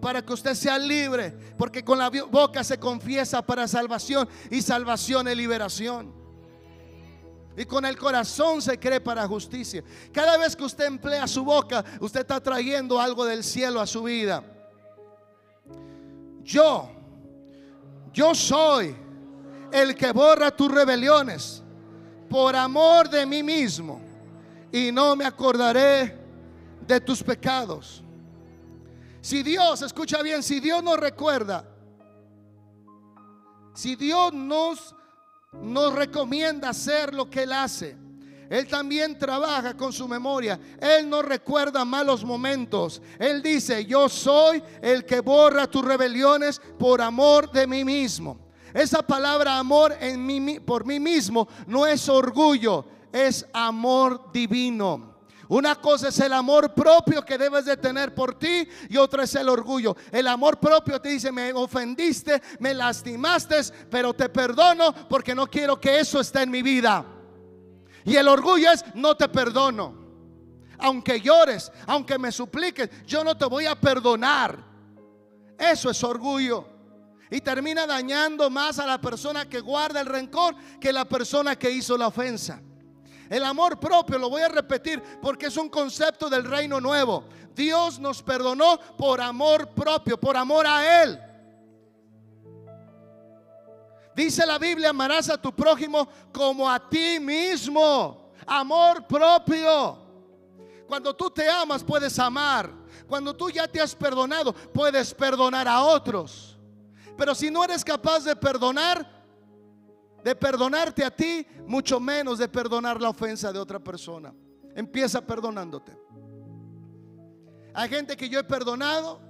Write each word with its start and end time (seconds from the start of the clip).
para 0.00 0.24
que 0.24 0.32
usted 0.32 0.54
sea 0.54 0.78
libre, 0.78 1.36
porque 1.56 1.84
con 1.84 1.98
la 1.98 2.10
boca 2.10 2.62
se 2.62 2.78
confiesa 2.78 3.42
para 3.42 3.66
salvación 3.66 4.28
y 4.50 4.62
salvación 4.62 5.28
es 5.28 5.36
liberación. 5.36 6.12
Y 7.56 7.64
con 7.64 7.84
el 7.84 7.98
corazón 7.98 8.62
se 8.62 8.78
cree 8.78 9.00
para 9.00 9.26
justicia. 9.26 9.82
Cada 10.12 10.36
vez 10.38 10.54
que 10.54 10.62
usted 10.62 10.86
emplea 10.86 11.26
su 11.26 11.44
boca, 11.44 11.84
usted 12.00 12.20
está 12.20 12.40
trayendo 12.40 13.00
algo 13.00 13.24
del 13.24 13.42
cielo 13.42 13.80
a 13.80 13.86
su 13.86 14.04
vida. 14.04 14.44
Yo, 16.44 16.88
yo 18.12 18.32
soy 18.32 18.94
el 19.72 19.96
que 19.96 20.12
borra 20.12 20.52
tus 20.52 20.70
rebeliones 20.70 21.62
por 22.30 22.54
amor 22.54 23.08
de 23.08 23.26
mí 23.26 23.42
mismo 23.42 24.00
y 24.70 24.92
no 24.92 25.16
me 25.16 25.24
acordaré 25.24 26.16
de 26.86 27.00
tus 27.00 27.22
pecados. 27.22 28.04
Si 29.20 29.42
Dios, 29.42 29.82
escucha 29.82 30.22
bien, 30.22 30.42
si 30.42 30.60
Dios 30.60 30.82
nos 30.82 30.98
recuerda, 30.98 31.64
si 33.74 33.96
Dios 33.96 34.32
nos, 34.32 34.94
nos 35.52 35.94
recomienda 35.94 36.70
hacer 36.70 37.14
lo 37.14 37.28
que 37.28 37.42
Él 37.42 37.52
hace, 37.52 37.96
Él 38.48 38.66
también 38.66 39.18
trabaja 39.18 39.76
con 39.76 39.92
su 39.92 40.08
memoria. 40.08 40.58
Él 40.80 41.08
no 41.08 41.22
recuerda 41.22 41.84
malos 41.84 42.24
momentos. 42.24 43.02
Él 43.18 43.42
dice, 43.42 43.84
yo 43.84 44.08
soy 44.08 44.62
el 44.80 45.04
que 45.04 45.20
borra 45.20 45.66
tus 45.66 45.84
rebeliones 45.84 46.60
por 46.78 47.02
amor 47.02 47.50
de 47.52 47.66
mí 47.66 47.84
mismo. 47.84 48.38
Esa 48.72 49.02
palabra 49.02 49.58
amor 49.58 49.96
en 50.00 50.24
mí, 50.24 50.60
por 50.60 50.84
mí 50.84 51.00
mismo 51.00 51.48
no 51.66 51.86
es 51.86 52.08
orgullo, 52.08 52.84
es 53.12 53.46
amor 53.52 54.30
divino. 54.32 55.17
Una 55.48 55.76
cosa 55.76 56.08
es 56.08 56.20
el 56.20 56.34
amor 56.34 56.74
propio 56.74 57.24
que 57.24 57.38
debes 57.38 57.64
de 57.64 57.76
tener 57.78 58.14
por 58.14 58.38
ti 58.38 58.68
y 58.90 58.96
otra 58.98 59.24
es 59.24 59.34
el 59.34 59.48
orgullo. 59.48 59.96
El 60.12 60.28
amor 60.28 60.60
propio 60.60 61.00
te 61.00 61.08
dice, 61.08 61.32
me 61.32 61.52
ofendiste, 61.54 62.42
me 62.60 62.74
lastimaste, 62.74 63.56
pero 63.90 64.12
te 64.12 64.28
perdono 64.28 64.94
porque 65.08 65.34
no 65.34 65.46
quiero 65.46 65.80
que 65.80 66.00
eso 66.00 66.20
esté 66.20 66.42
en 66.42 66.50
mi 66.50 66.60
vida. 66.60 67.04
Y 68.04 68.16
el 68.16 68.28
orgullo 68.28 68.70
es, 68.70 68.84
no 68.94 69.16
te 69.16 69.28
perdono. 69.28 69.96
Aunque 70.80 71.20
llores, 71.20 71.72
aunque 71.86 72.18
me 72.18 72.30
supliques, 72.30 72.90
yo 73.06 73.24
no 73.24 73.36
te 73.36 73.46
voy 73.46 73.64
a 73.64 73.74
perdonar. 73.74 74.58
Eso 75.58 75.90
es 75.90 76.04
orgullo. 76.04 76.68
Y 77.30 77.40
termina 77.40 77.86
dañando 77.86 78.50
más 78.50 78.78
a 78.78 78.86
la 78.86 79.00
persona 79.00 79.48
que 79.48 79.60
guarda 79.60 80.00
el 80.00 80.06
rencor 80.06 80.54
que 80.78 80.92
la 80.92 81.06
persona 81.06 81.56
que 81.56 81.70
hizo 81.70 81.96
la 81.96 82.08
ofensa. 82.08 82.62
El 83.28 83.44
amor 83.44 83.78
propio, 83.78 84.18
lo 84.18 84.30
voy 84.30 84.42
a 84.42 84.48
repetir 84.48 85.02
porque 85.20 85.46
es 85.46 85.56
un 85.56 85.68
concepto 85.68 86.30
del 86.30 86.44
reino 86.44 86.80
nuevo. 86.80 87.24
Dios 87.54 87.98
nos 87.98 88.22
perdonó 88.22 88.78
por 88.96 89.20
amor 89.20 89.68
propio, 89.70 90.18
por 90.18 90.36
amor 90.36 90.66
a 90.66 91.02
Él. 91.02 91.20
Dice 94.14 94.46
la 94.46 94.58
Biblia, 94.58 94.90
amarás 94.90 95.28
a 95.30 95.40
tu 95.40 95.54
prójimo 95.54 96.08
como 96.32 96.68
a 96.68 96.88
ti 96.88 97.20
mismo. 97.20 98.32
Amor 98.46 99.06
propio. 99.06 99.98
Cuando 100.88 101.14
tú 101.14 101.30
te 101.30 101.48
amas 101.48 101.84
puedes 101.84 102.18
amar. 102.18 102.70
Cuando 103.06 103.34
tú 103.34 103.50
ya 103.50 103.68
te 103.68 103.80
has 103.80 103.94
perdonado 103.94 104.52
puedes 104.52 105.12
perdonar 105.14 105.68
a 105.68 105.82
otros. 105.82 106.56
Pero 107.16 107.34
si 107.34 107.50
no 107.50 107.62
eres 107.64 107.84
capaz 107.84 108.24
de 108.24 108.34
perdonar, 108.34 109.17
de 110.22 110.34
perdonarte 110.34 111.04
a 111.04 111.10
ti, 111.10 111.46
mucho 111.66 112.00
menos 112.00 112.38
de 112.38 112.48
perdonar 112.48 113.00
la 113.00 113.10
ofensa 113.10 113.52
de 113.52 113.58
otra 113.58 113.78
persona. 113.78 114.34
Empieza 114.74 115.20
perdonándote. 115.20 115.96
Hay 117.74 117.88
gente 117.88 118.16
que 118.16 118.28
yo 118.28 118.40
he 118.40 118.44
perdonado, 118.44 119.20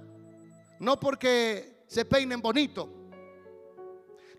no 0.79 0.99
porque 0.99 1.83
se 1.87 2.05
peinen 2.05 2.41
bonito. 2.41 2.89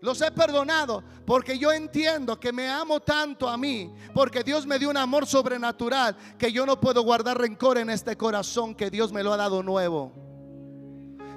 Los 0.01 0.19
he 0.21 0.31
perdonado 0.31 1.03
porque 1.25 1.59
yo 1.59 1.71
entiendo 1.71 2.39
que 2.39 2.51
me 2.51 2.67
amo 2.67 2.99
tanto 2.99 3.47
a 3.47 3.55
mí, 3.55 3.93
porque 4.13 4.43
Dios 4.43 4.65
me 4.65 4.79
dio 4.79 4.89
un 4.89 4.97
amor 4.97 5.27
sobrenatural, 5.27 6.17
que 6.37 6.51
yo 6.51 6.65
no 6.65 6.79
puedo 6.79 7.03
guardar 7.03 7.37
rencor 7.37 7.77
en 7.77 7.89
este 7.91 8.17
corazón 8.17 8.73
que 8.73 8.89
Dios 8.89 9.11
me 9.11 9.23
lo 9.23 9.31
ha 9.31 9.37
dado 9.37 9.61
nuevo. 9.61 10.30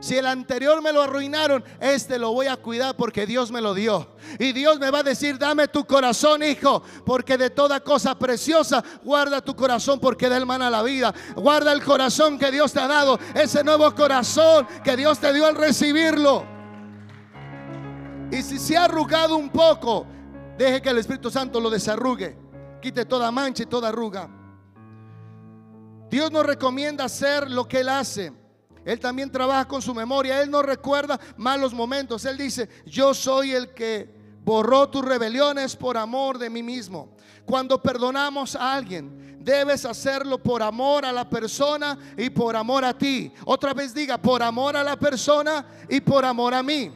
Si 0.05 0.19
el 0.19 0.27
anterior 0.27 0.83
me 0.83 0.93
lo 0.93 1.01
arruinaron, 1.01 1.65
este 1.81 2.19
lo 2.19 2.31
voy 2.31 2.47
a 2.47 2.59
cuidar 2.59 2.95
porque 2.95 3.25
Dios 3.25 3.51
me 3.51 3.63
lo 3.63 3.73
dio. 3.73 4.07
Y 4.39 4.53
Dios 4.53 4.79
me 4.79 4.91
va 4.91 4.99
a 4.99 5.03
decir, 5.03 5.39
dame 5.39 5.67
tu 5.67 5.87
corazón, 5.87 6.43
hijo, 6.43 6.83
porque 7.07 7.39
de 7.39 7.49
toda 7.49 7.81
cosa 7.81 8.15
preciosa, 8.19 8.85
guarda 9.03 9.41
tu 9.41 9.57
corazón 9.57 9.99
porque 9.99 10.29
da 10.29 10.37
el 10.37 10.51
a 10.51 10.69
la 10.69 10.83
vida. 10.83 11.15
Guarda 11.35 11.73
el 11.73 11.83
corazón 11.83 12.39
que 12.39 12.51
Dios 12.51 12.75
te 12.75 12.81
ha 12.81 12.87
dado, 12.87 13.19
ese 13.35 13.65
nuevo 13.65 13.95
corazón 13.95 14.67
que 14.85 14.95
Dios 14.95 15.19
te 15.19 15.33
dio 15.33 15.47
al 15.47 15.55
recibirlo. 15.55 16.45
Y 18.31 18.43
si 18.43 18.59
se 18.59 18.77
ha 18.77 18.85
arrugado 18.85 19.37
un 19.37 19.49
poco, 19.49 20.07
deje 20.59 20.83
que 20.83 20.91
el 20.91 20.99
Espíritu 20.99 21.31
Santo 21.31 21.61
lo 21.61 21.71
desarrugue. 21.71 22.37
Quite 22.83 23.07
toda 23.07 23.31
mancha 23.31 23.63
y 23.63 23.67
toda 23.67 23.89
arruga. 23.89 24.29
Dios 26.11 26.31
nos 26.31 26.45
recomienda 26.45 27.05
hacer 27.05 27.51
lo 27.51 27.67
que 27.67 27.81
Él 27.81 27.89
hace. 27.89 28.44
Él 28.85 29.01
también 29.01 29.31
trabaja 29.31 29.67
con 29.67 29.81
su 29.81 29.95
memoria. 29.95 30.43
Él 30.43 30.51
no 30.51 30.63
recuerda 30.63 31.19
malos 31.37 31.73
momentos. 31.73 32.25
Él 32.25 32.37
dice, 32.37 32.69
yo 32.87 33.15
soy 33.15 33.53
el 33.53 33.73
que 33.73 34.09
borró 34.45 34.89
tus 34.89 35.05
rebeliones 35.05 35.75
por 35.75 35.97
amor 35.97 36.39
de 36.39 36.51
mí 36.51 36.63
mismo. 36.63 37.15
Cuando 37.47 37.81
perdonamos 37.83 38.57
a 38.57 38.75
alguien, 38.75 39.39
debes 39.41 39.85
hacerlo 39.85 40.39
por 40.39 40.63
amor 40.63 41.05
a 41.05 41.13
la 41.13 41.29
persona 41.29 41.99
y 42.17 42.31
por 42.31 42.57
amor 42.57 42.85
a 42.85 42.97
ti. 42.97 43.33
Otra 43.45 43.75
vez 43.75 43.95
diga, 43.95 44.19
por 44.19 44.43
amor 44.43 44.77
a 44.77 44.85
la 44.85 44.97
persona 44.97 45.67
y 45.89 46.01
por 46.01 46.25
amor 46.25 46.55
a 46.55 46.63
mí. 46.63 46.91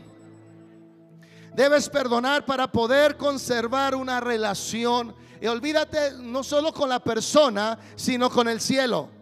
Debes 1.54 1.88
perdonar 1.88 2.44
para 2.44 2.70
poder 2.70 3.16
conservar 3.16 3.94
una 3.94 4.20
relación. 4.20 5.14
Y 5.40 5.46
olvídate 5.46 6.12
no 6.20 6.42
solo 6.42 6.72
con 6.72 6.88
la 6.88 7.00
persona, 7.00 7.78
sino 7.96 8.30
con 8.30 8.48
el 8.48 8.60
cielo. 8.60 9.17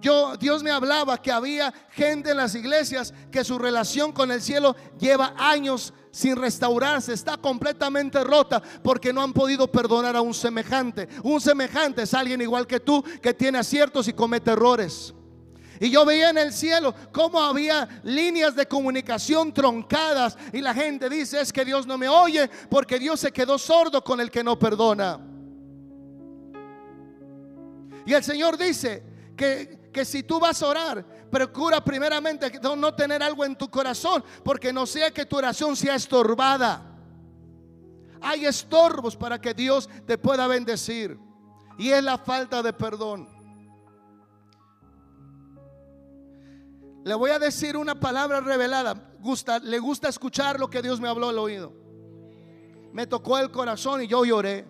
Yo, 0.00 0.36
Dios 0.36 0.62
me 0.62 0.70
hablaba 0.70 1.20
que 1.20 1.30
había 1.30 1.72
gente 1.90 2.30
en 2.30 2.38
las 2.38 2.54
iglesias 2.54 3.12
que 3.30 3.44
su 3.44 3.58
relación 3.58 4.12
con 4.12 4.30
el 4.30 4.40
cielo 4.40 4.74
lleva 4.98 5.34
años 5.36 5.92
sin 6.10 6.36
restaurarse, 6.36 7.12
está 7.12 7.36
completamente 7.36 8.22
rota 8.24 8.62
porque 8.82 9.12
no 9.12 9.22
han 9.22 9.32
podido 9.32 9.70
perdonar 9.70 10.16
a 10.16 10.20
un 10.20 10.34
semejante. 10.34 11.08
Un 11.22 11.40
semejante 11.40 12.02
es 12.02 12.14
alguien 12.14 12.40
igual 12.40 12.66
que 12.66 12.80
tú 12.80 13.02
que 13.22 13.34
tiene 13.34 13.58
aciertos 13.58 14.08
y 14.08 14.12
comete 14.12 14.50
errores. 14.50 15.14
Y 15.78 15.90
yo 15.90 16.04
veía 16.04 16.28
en 16.28 16.38
el 16.38 16.52
cielo 16.52 16.94
cómo 17.10 17.40
había 17.40 17.88
líneas 18.04 18.54
de 18.54 18.66
comunicación 18.66 19.52
troncadas 19.52 20.36
y 20.52 20.60
la 20.60 20.74
gente 20.74 21.08
dice 21.08 21.40
es 21.40 21.52
que 21.52 21.64
Dios 21.64 21.86
no 21.86 21.96
me 21.96 22.06
oye 22.06 22.50
porque 22.68 22.98
Dios 22.98 23.20
se 23.20 23.32
quedó 23.32 23.56
sordo 23.58 24.04
con 24.04 24.20
el 24.20 24.30
que 24.30 24.44
no 24.44 24.58
perdona. 24.58 25.18
Y 28.04 28.12
el 28.12 28.22
Señor 28.24 28.58
dice 28.58 29.02
que 29.36 29.79
que 29.92 30.04
si 30.04 30.22
tú 30.22 30.38
vas 30.38 30.62
a 30.62 30.66
orar, 30.66 31.04
procura 31.30 31.82
primeramente 31.82 32.50
no 32.76 32.94
tener 32.94 33.22
algo 33.22 33.44
en 33.44 33.56
tu 33.56 33.68
corazón, 33.68 34.24
porque 34.44 34.72
no 34.72 34.86
sea 34.86 35.10
que 35.10 35.26
tu 35.26 35.36
oración 35.36 35.76
sea 35.76 35.94
estorbada. 35.94 36.86
Hay 38.20 38.44
estorbos 38.44 39.16
para 39.16 39.40
que 39.40 39.54
Dios 39.54 39.88
te 40.06 40.18
pueda 40.18 40.46
bendecir. 40.46 41.18
Y 41.78 41.90
es 41.90 42.04
la 42.04 42.18
falta 42.18 42.62
de 42.62 42.72
perdón. 42.72 43.28
Le 47.04 47.14
voy 47.14 47.30
a 47.30 47.38
decir 47.38 47.76
una 47.76 47.98
palabra 47.98 48.40
revelada. 48.40 49.10
Le 49.62 49.78
gusta 49.78 50.08
escuchar 50.08 50.60
lo 50.60 50.68
que 50.68 50.82
Dios 50.82 51.00
me 51.00 51.08
habló 51.08 51.30
al 51.30 51.38
oído. 51.38 51.72
Me 52.92 53.06
tocó 53.06 53.38
el 53.38 53.50
corazón 53.50 54.02
y 54.02 54.06
yo 54.06 54.24
lloré. 54.24 54.66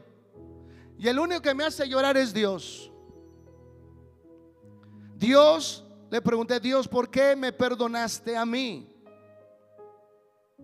Y 0.99 1.09
el 1.09 1.19
único 1.19 1.41
que 1.43 1.55
me 1.55 1.65
hace 1.65 1.89
llorar 1.89 2.17
es 2.17 2.33
Dios. 2.33 2.90
Dios, 5.21 5.85
le 6.11 6.23
pregunté, 6.23 6.59
Dios, 6.59 6.89
¿por 6.89 7.11
qué 7.11 7.37
me 7.37 7.53
perdonaste 7.53 8.35
a 8.39 8.47
mí? 8.47 8.91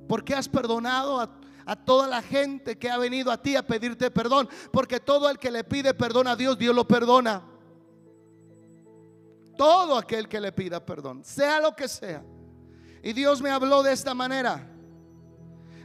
¿Por 0.08 0.24
qué 0.24 0.34
has 0.34 0.48
perdonado 0.48 1.20
a, 1.20 1.30
a, 1.66 1.76
toda 1.76 2.06
la 2.06 2.22
gente 2.22 2.78
que 2.78 2.88
ha 2.88 2.96
venido 2.96 3.30
a 3.30 3.36
ti 3.36 3.54
a 3.54 3.66
pedirte 3.66 4.10
perdón? 4.10 4.48
Porque 4.72 4.98
todo 4.98 5.28
el 5.28 5.38
que 5.38 5.50
le 5.50 5.62
pide 5.62 5.92
perdón 5.92 6.26
a 6.26 6.34
Dios, 6.34 6.56
Dios 6.56 6.74
lo 6.74 6.88
perdona. 6.88 7.42
Todo 9.58 9.98
aquel 9.98 10.26
que 10.26 10.40
le 10.40 10.52
pida 10.52 10.82
perdón, 10.84 11.22
sea 11.22 11.60
lo 11.60 11.76
que 11.76 11.86
sea. 11.86 12.24
Y 13.02 13.12
Dios 13.12 13.42
me 13.42 13.50
habló 13.50 13.82
de 13.82 13.92
esta 13.92 14.14
manera. 14.14 14.66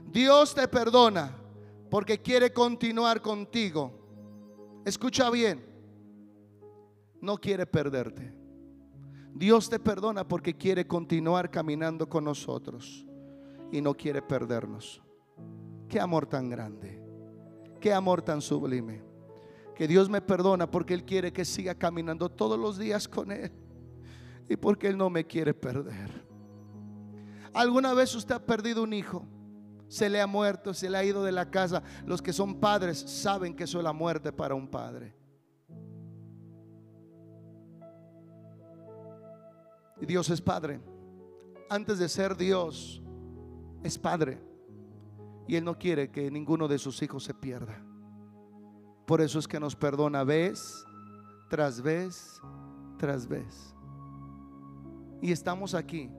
Dios 0.05 0.55
te 0.55 0.65
perdona 0.69 1.37
porque 1.89 2.21
quiere 2.21 2.53
continuar 2.53 3.21
contigo. 3.21 3.91
Escucha 4.85 5.29
bien, 5.29 5.61
no 7.19 7.37
quiere 7.37 7.65
perderte. 7.65 8.40
Dios 9.33 9.69
te 9.69 9.79
perdona 9.79 10.27
porque 10.27 10.55
quiere 10.55 10.85
continuar 10.85 11.49
caminando 11.49 12.07
con 12.07 12.23
nosotros 12.23 13.05
y 13.71 13.81
no 13.81 13.93
quiere 13.93 14.21
perdernos. 14.21 15.01
Qué 15.87 15.99
amor 15.99 16.25
tan 16.25 16.49
grande, 16.49 17.01
qué 17.79 17.93
amor 17.93 18.21
tan 18.21 18.41
sublime. 18.41 19.03
Que 19.75 19.87
Dios 19.87 20.09
me 20.09 20.21
perdona 20.21 20.69
porque 20.69 20.93
Él 20.93 21.05
quiere 21.05 21.33
que 21.33 21.45
siga 21.45 21.73
caminando 21.73 22.29
todos 22.29 22.59
los 22.59 22.77
días 22.77 23.07
con 23.07 23.31
Él 23.31 23.51
y 24.47 24.55
porque 24.57 24.87
Él 24.87 24.97
no 24.97 25.09
me 25.09 25.25
quiere 25.25 25.53
perder. 25.53 26.27
¿Alguna 27.53 27.93
vez 27.93 28.13
usted 28.15 28.35
ha 28.35 28.45
perdido 28.45 28.83
un 28.83 28.93
hijo? 28.93 29.25
Se 29.87 30.09
le 30.09 30.21
ha 30.21 30.27
muerto, 30.27 30.73
se 30.73 30.89
le 30.89 30.97
ha 30.97 31.03
ido 31.03 31.23
de 31.23 31.31
la 31.31 31.49
casa. 31.49 31.83
Los 32.05 32.21
que 32.21 32.31
son 32.31 32.59
padres 32.59 32.97
saben 32.99 33.55
que 33.55 33.65
eso 33.65 33.77
es 33.77 33.83
la 33.83 33.91
muerte 33.91 34.31
para 34.31 34.55
un 34.55 34.67
padre. 34.67 35.15
Dios 40.05 40.29
es 40.29 40.41
padre. 40.41 40.79
Antes 41.69 41.99
de 41.99 42.09
ser 42.09 42.35
Dios, 42.35 43.01
es 43.83 43.97
padre. 43.97 44.39
Y 45.47 45.55
Él 45.55 45.63
no 45.63 45.77
quiere 45.77 46.11
que 46.11 46.29
ninguno 46.29 46.67
de 46.67 46.77
sus 46.77 47.01
hijos 47.01 47.23
se 47.23 47.33
pierda. 47.33 47.83
Por 49.05 49.21
eso 49.21 49.39
es 49.39 49.47
que 49.47 49.59
nos 49.59 49.75
perdona 49.75 50.23
vez 50.23 50.85
tras 51.49 51.81
vez 51.81 52.41
tras 52.97 53.27
vez. 53.27 53.75
Y 55.21 55.31
estamos 55.31 55.73
aquí 55.73 56.09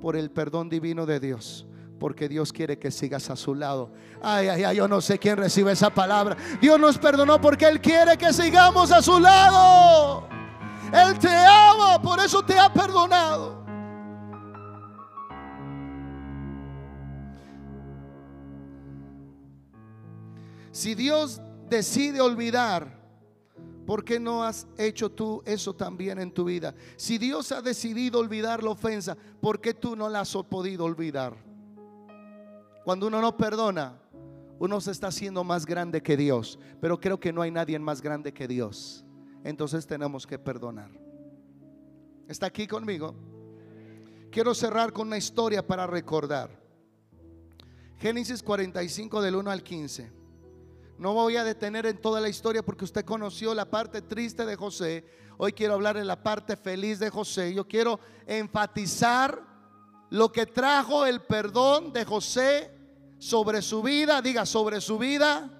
por 0.00 0.16
el 0.16 0.30
perdón 0.30 0.68
divino 0.68 1.06
de 1.06 1.18
Dios. 1.18 1.66
Porque 1.98 2.28
Dios 2.28 2.52
quiere 2.52 2.78
que 2.78 2.90
sigas 2.90 3.30
a 3.30 3.36
su 3.36 3.54
lado. 3.54 3.90
Ay, 4.22 4.48
ay, 4.48 4.64
ay, 4.64 4.76
yo 4.76 4.86
no 4.86 5.00
sé 5.00 5.18
quién 5.18 5.38
recibe 5.38 5.72
esa 5.72 5.88
palabra. 5.88 6.36
Dios 6.60 6.78
nos 6.78 6.98
perdonó 6.98 7.40
porque 7.40 7.64
Él 7.64 7.80
quiere 7.80 8.18
que 8.18 8.34
sigamos 8.34 8.92
a 8.92 9.00
su 9.00 9.18
lado. 9.18 10.28
Él 10.92 11.18
te 11.18 11.28
ama, 11.28 12.00
por 12.00 12.20
eso 12.20 12.42
te 12.44 12.58
ha 12.58 12.72
perdonado. 12.72 13.64
Si 20.70 20.94
Dios 20.94 21.40
decide 21.68 22.20
olvidar, 22.20 23.00
¿por 23.86 24.04
qué 24.04 24.20
no 24.20 24.44
has 24.44 24.66
hecho 24.76 25.10
tú 25.10 25.42
eso 25.46 25.74
también 25.74 26.18
en 26.18 26.30
tu 26.30 26.44
vida? 26.44 26.74
Si 26.96 27.18
Dios 27.18 27.50
ha 27.50 27.62
decidido 27.62 28.20
olvidar 28.20 28.62
la 28.62 28.70
ofensa, 28.70 29.16
¿por 29.40 29.60
qué 29.60 29.72
tú 29.72 29.96
no 29.96 30.08
la 30.08 30.20
has 30.20 30.32
podido 30.48 30.84
olvidar? 30.84 31.34
Cuando 32.84 33.06
uno 33.06 33.20
no 33.20 33.36
perdona, 33.36 33.98
uno 34.58 34.80
se 34.80 34.92
está 34.92 35.08
haciendo 35.08 35.42
más 35.42 35.66
grande 35.66 36.02
que 36.02 36.16
Dios, 36.16 36.58
pero 36.80 37.00
creo 37.00 37.18
que 37.18 37.32
no 37.32 37.42
hay 37.42 37.50
nadie 37.50 37.78
más 37.78 38.00
grande 38.00 38.32
que 38.32 38.46
Dios 38.46 39.05
entonces 39.44 39.86
tenemos 39.86 40.26
que 40.26 40.38
perdonar. 40.38 40.90
¿Está 42.28 42.46
aquí 42.46 42.66
conmigo? 42.66 43.14
Quiero 44.30 44.54
cerrar 44.54 44.92
con 44.92 45.06
una 45.06 45.16
historia 45.16 45.66
para 45.66 45.86
recordar. 45.86 46.50
Génesis 47.98 48.42
45 48.42 49.22
del 49.22 49.36
1 49.36 49.50
al 49.50 49.62
15. 49.62 50.12
No 50.98 51.14
voy 51.14 51.36
a 51.36 51.44
detener 51.44 51.86
en 51.86 52.00
toda 52.00 52.20
la 52.20 52.28
historia 52.28 52.64
porque 52.64 52.84
usted 52.84 53.04
conoció 53.04 53.54
la 53.54 53.70
parte 53.70 54.02
triste 54.02 54.44
de 54.44 54.56
José. 54.56 55.04
Hoy 55.38 55.52
quiero 55.52 55.74
hablar 55.74 55.96
de 55.96 56.04
la 56.04 56.22
parte 56.22 56.56
feliz 56.56 56.98
de 56.98 57.10
José. 57.10 57.54
Yo 57.54 57.66
quiero 57.68 58.00
enfatizar 58.26 59.40
lo 60.10 60.32
que 60.32 60.46
trajo 60.46 61.06
el 61.06 61.20
perdón 61.22 61.92
de 61.92 62.04
José 62.04 62.70
sobre 63.18 63.62
su 63.62 63.82
vida. 63.82 64.20
Diga, 64.20 64.44
sobre 64.44 64.80
su 64.80 64.98
vida, 64.98 65.50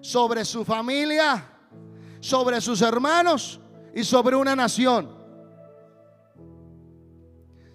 sobre 0.00 0.44
su 0.44 0.64
familia 0.64 1.49
sobre 2.20 2.60
sus 2.60 2.82
hermanos 2.82 3.60
y 3.94 4.04
sobre 4.04 4.36
una 4.36 4.54
nación. 4.54 5.18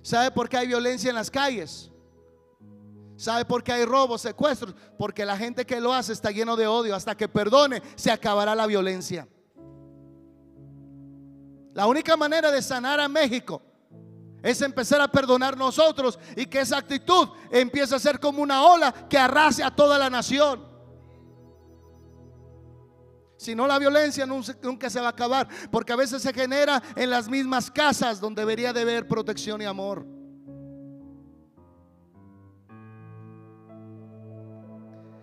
¿Sabe 0.01 0.31
por 0.31 0.47
qué 0.47 0.57
hay 0.57 0.67
violencia 0.67 1.09
en 1.09 1.15
las 1.15 1.31
calles? 1.31 1.91
¿Sabe 3.17 3.45
por 3.45 3.63
qué 3.63 3.71
hay 3.71 3.85
robos, 3.85 4.21
secuestros? 4.21 4.75
Porque 4.97 5.25
la 5.25 5.37
gente 5.37 5.65
que 5.65 5.79
lo 5.79 5.93
hace 5.93 6.13
está 6.13 6.31
lleno 6.31 6.55
de 6.55 6.67
odio. 6.67 6.95
Hasta 6.95 7.15
que 7.15 7.27
perdone, 7.27 7.81
se 7.95 8.11
acabará 8.11 8.53
la 8.53 8.67
violencia. 8.67 9.27
La 11.73 11.87
única 11.87 12.15
manera 12.15 12.51
de 12.51 12.61
sanar 12.61 12.99
a 12.99 13.07
México 13.07 13.61
es 14.43 14.61
empezar 14.61 15.01
a 15.01 15.07
perdonar 15.07 15.57
nosotros 15.57 16.19
y 16.35 16.45
que 16.45 16.59
esa 16.59 16.77
actitud 16.77 17.29
empiece 17.49 17.95
a 17.95 17.99
ser 17.99 18.19
como 18.19 18.43
una 18.43 18.63
ola 18.63 18.93
que 19.09 19.17
arrase 19.17 19.63
a 19.63 19.75
toda 19.75 19.97
la 19.97 20.09
nación. 20.09 20.74
Si 23.37 23.53
no, 23.53 23.67
la 23.67 23.77
violencia 23.77 24.25
nunca 24.25 24.89
se 24.89 24.99
va 24.99 25.07
a 25.07 25.11
acabar, 25.11 25.47
porque 25.71 25.91
a 25.91 25.97
veces 25.97 26.21
se 26.21 26.33
genera 26.33 26.81
en 26.95 27.09
las 27.09 27.27
mismas 27.27 27.69
casas 27.69 28.19
donde 28.19 28.41
debería 28.41 28.71
de 28.71 28.81
haber 28.81 29.07
protección 29.07 29.61
y 29.61 29.65
amor. 29.65 30.05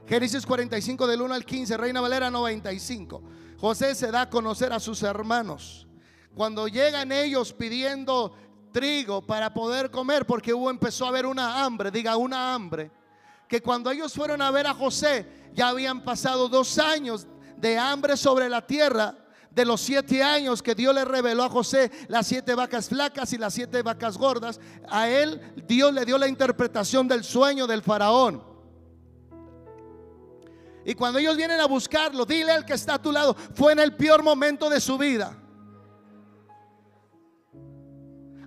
Génesis 0.07 0.45
45 0.45 1.07
del 1.07 1.23
1 1.23 1.35
al 1.35 1.45
15, 1.47 1.77
Reina 1.79 2.01
Valera 2.03 2.31
95. 2.31 3.23
José 3.59 3.95
se 3.95 4.11
da 4.11 4.23
a 4.23 4.31
conocer 4.31 4.73
a 4.73 4.81
sus 4.81 5.03
hermanos. 5.03 5.87
Cuando 6.35 6.69
llegan 6.69 7.13
ellos 7.13 7.53
pidiendo 7.53 8.35
trigo 8.73 9.23
para 9.23 9.55
poder 9.55 9.91
comer, 9.91 10.27
porque 10.27 10.53
hubo 10.53 10.69
empezó 10.69 11.07
a 11.07 11.09
haber 11.09 11.25
una 11.25 11.65
hambre, 11.65 11.91
diga 11.91 12.17
una 12.17 12.55
hambre, 12.55 12.91
que 13.49 13.63
cuando 13.63 13.91
ellos 13.91 14.13
fueron 14.13 14.43
a 14.43 14.51
ver 14.51 14.67
a 14.67 14.75
José, 14.75 15.27
ya 15.55 15.69
habían 15.69 16.03
pasado 16.05 16.49
dos 16.49 16.79
años 16.79 17.27
de 17.63 17.79
hambre 17.79 18.17
sobre 18.17 18.49
la 18.49 18.67
tierra 18.67 19.15
de 19.49 19.65
los 19.65 19.81
siete 19.81 20.21
años 20.21 20.63
que 20.63 20.75
Dios 20.75 20.93
le 20.93 21.05
reveló 21.05 21.45
a 21.45 21.49
José 21.49 21.93
las 22.09 22.27
siete 22.27 22.57
vacas 22.57 22.89
flacas 22.89 23.33
y 23.33 23.39
las 23.39 23.55
siete 23.55 23.83
vacas 23.83 24.19
gordas, 24.19 24.59
a 24.89 25.09
él 25.09 25.41
Dios 25.69 25.95
le 25.95 26.05
dio 26.05 26.19
la 26.19 26.27
interpretación 26.27 27.07
del 27.07 27.23
sueño 27.23 27.69
del 27.69 27.83
faraón. 27.83 28.43
Y 30.85 30.95
cuando 30.95 31.21
ellos 31.21 31.37
vienen 31.37 31.61
a 31.61 31.67
buscarlo, 31.67 32.27
dile 32.27 32.51
al 32.51 32.65
que 32.65 32.73
está 32.73 32.95
a 32.95 33.03
tu 33.03 33.13
lado, 33.13 33.37
fue 33.55 33.73
en 33.73 33.79
el 33.79 33.95
peor 33.95 34.25
momento 34.25 34.69
de 34.69 34.81
su 34.81 34.99
vida. 34.99 35.39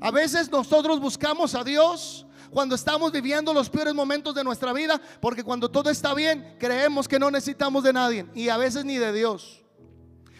A 0.02 0.12
veces 0.12 0.52
nosotros 0.52 1.00
buscamos 1.00 1.56
a 1.56 1.64
Dios 1.64 2.26
cuando 2.51 2.75
estamos 2.75 3.12
viviendo 3.12 3.53
los 3.53 3.69
peores 3.69 3.94
momentos 3.94 4.33
de 4.36 4.44
nuestra 4.44 4.74
vida, 4.74 5.00
porque 5.19 5.44
cuando 5.44 5.69
todo 5.69 5.89
está 5.89 6.13
bien, 6.13 6.56
creemos 6.59 7.07
que 7.07 7.19
no 7.19 7.31
necesitamos 7.31 7.83
de 7.83 7.94
nadie 7.94 8.25
y 8.33 8.50
a 8.50 8.57
veces 8.57 8.86
ni 8.86 8.97
de 8.97 9.13
Dios. 9.13 9.65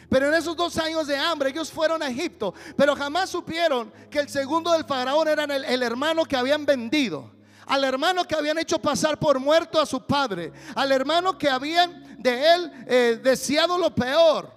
Pero 0.10 0.28
en 0.28 0.36
esos 0.36 0.56
dos 0.56 0.78
años 0.78 1.08
de 1.08 1.18
hambre 1.18 1.50
ellos 1.50 1.72
fueron 1.72 2.02
a 2.04 2.10
Egipto, 2.10 2.54
pero 2.76 2.96
jamás 2.96 3.30
supieron 3.30 3.92
que 4.10 4.20
el 4.20 4.30
segundo 4.30 4.72
del 4.72 4.86
faraón 4.86 5.28
era 5.28 5.44
el, 5.44 5.84
hermano 5.84 6.26
que 6.26 6.38
habían 6.38 6.66
vendido, 6.66 7.32
al 7.66 7.84
hermano 7.84 8.26
que 8.26 8.36
habían 8.36 8.58
hecho 8.58 8.80
pasar 8.80 9.18
por 9.18 9.40
muerto 9.40 9.82
a 9.82 9.86
su 9.86 10.06
padre, 10.06 10.52
al 10.76 10.92
hermano 10.92 11.38
que 11.38 11.50
habían 11.50 12.18
de 12.20 12.54
él 12.54 12.72
eh, 12.88 13.20
deseado 13.24 13.78
lo 13.78 13.94
peor. 13.94 14.54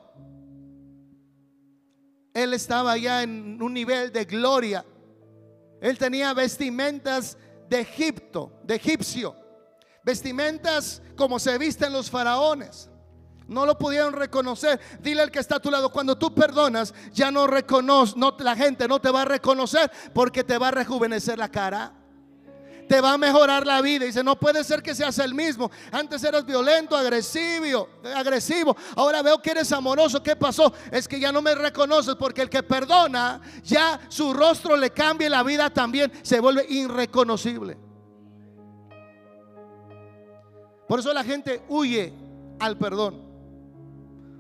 Él 2.34 2.54
estaba 2.54 2.96
ya 2.96 3.22
en 3.22 3.60
un 3.60 3.72
nivel 3.74 4.12
de 4.12 4.24
gloria. 4.24 4.84
Él 5.80 5.98
tenía 5.98 6.34
vestimentas 6.34 7.36
de 7.68 7.80
Egipto, 7.80 8.52
de 8.64 8.76
egipcio. 8.76 9.36
Vestimentas 10.02 11.02
como 11.16 11.38
se 11.38 11.58
visten 11.58 11.92
los 11.92 12.10
faraones. 12.10 12.90
No 13.46 13.64
lo 13.64 13.78
pudieron 13.78 14.12
reconocer. 14.12 14.80
Dile 15.00 15.22
al 15.22 15.30
que 15.30 15.38
está 15.38 15.56
a 15.56 15.60
tu 15.60 15.70
lado, 15.70 15.90
cuando 15.90 16.16
tú 16.16 16.34
perdonas, 16.34 16.94
ya 17.12 17.30
no 17.30 17.46
reconoce, 17.46 18.14
no, 18.16 18.36
la 18.38 18.54
gente 18.56 18.86
no 18.86 19.00
te 19.00 19.10
va 19.10 19.22
a 19.22 19.26
reconocer 19.26 19.90
porque 20.12 20.44
te 20.44 20.58
va 20.58 20.68
a 20.68 20.72
rejuvenecer 20.72 21.38
la 21.38 21.50
cara 21.50 21.97
te 22.88 23.00
va 23.00 23.12
a 23.12 23.18
mejorar 23.18 23.66
la 23.66 23.80
vida. 23.80 24.06
Dice, 24.06 24.24
no 24.24 24.38
puede 24.38 24.64
ser 24.64 24.82
que 24.82 24.94
seas 24.94 25.18
el 25.18 25.34
mismo. 25.34 25.70
Antes 25.92 26.24
eras 26.24 26.44
violento, 26.44 26.96
agresivo, 26.96 27.88
agresivo. 28.16 28.76
Ahora 28.96 29.22
veo 29.22 29.40
que 29.40 29.50
eres 29.50 29.70
amoroso. 29.72 30.22
¿Qué 30.22 30.34
pasó? 30.34 30.72
Es 30.90 31.06
que 31.06 31.20
ya 31.20 31.30
no 31.30 31.42
me 31.42 31.54
reconoces 31.54 32.14
porque 32.16 32.42
el 32.42 32.50
que 32.50 32.62
perdona, 32.62 33.40
ya 33.62 34.00
su 34.08 34.32
rostro 34.32 34.76
le 34.76 34.90
cambia 34.90 35.26
y 35.26 35.30
la 35.30 35.42
vida 35.42 35.70
también 35.70 36.10
se 36.22 36.40
vuelve 36.40 36.66
irreconocible. 36.68 37.76
Por 40.88 41.00
eso 41.00 41.12
la 41.12 41.22
gente 41.22 41.62
huye 41.68 42.12
al 42.58 42.78
perdón. 42.78 43.28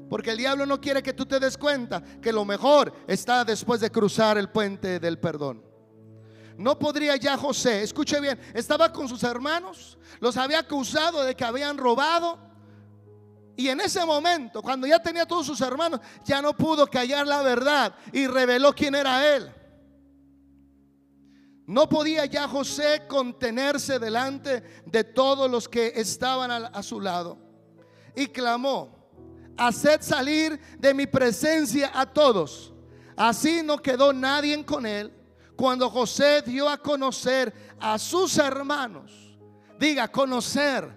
Porque 0.08 0.30
el 0.30 0.38
diablo 0.38 0.64
no 0.64 0.80
quiere 0.80 1.02
que 1.02 1.12
tú 1.12 1.26
te 1.26 1.38
des 1.38 1.58
cuenta 1.58 2.02
que 2.22 2.32
lo 2.32 2.46
mejor 2.46 2.92
está 3.06 3.44
después 3.44 3.80
de 3.80 3.90
cruzar 3.90 4.38
el 4.38 4.48
puente 4.48 4.98
del 4.98 5.18
perdón. 5.18 5.67
No 6.58 6.76
podría 6.76 7.14
ya 7.14 7.36
José, 7.36 7.84
escuche 7.84 8.20
bien, 8.20 8.38
estaba 8.52 8.92
con 8.92 9.08
sus 9.08 9.22
hermanos, 9.22 9.96
los 10.18 10.36
había 10.36 10.58
acusado 10.58 11.22
de 11.22 11.36
que 11.36 11.44
habían 11.44 11.78
robado. 11.78 12.36
Y 13.56 13.68
en 13.68 13.80
ese 13.80 14.04
momento, 14.04 14.60
cuando 14.60 14.84
ya 14.84 15.00
tenía 15.00 15.24
todos 15.24 15.46
sus 15.46 15.60
hermanos, 15.60 16.00
ya 16.24 16.42
no 16.42 16.56
pudo 16.56 16.88
callar 16.88 17.28
la 17.28 17.42
verdad 17.42 17.94
y 18.12 18.26
reveló 18.26 18.74
quién 18.74 18.96
era 18.96 19.36
él. 19.36 19.54
No 21.64 21.88
podía 21.88 22.26
ya 22.26 22.48
José 22.48 23.04
contenerse 23.06 24.00
delante 24.00 24.82
de 24.84 25.04
todos 25.04 25.48
los 25.48 25.68
que 25.68 25.92
estaban 25.94 26.50
a, 26.50 26.82
su 26.82 27.00
lado. 27.00 27.38
Y 28.16 28.26
clamó, 28.26 29.12
haced 29.56 30.00
salir 30.00 30.58
de 30.76 30.92
mi 30.92 31.06
presencia 31.06 31.92
a 31.94 32.04
todos. 32.04 32.72
Así 33.16 33.62
no 33.62 33.78
quedó 33.78 34.12
nadie 34.12 34.64
con 34.64 34.84
él 34.84 35.17
cuando 35.58 35.90
José 35.90 36.40
dio 36.42 36.68
a 36.68 36.76
conocer 36.78 37.52
a 37.80 37.98
sus 37.98 38.38
hermanos, 38.38 39.10
diga 39.76 40.06
conocer, 40.06 40.88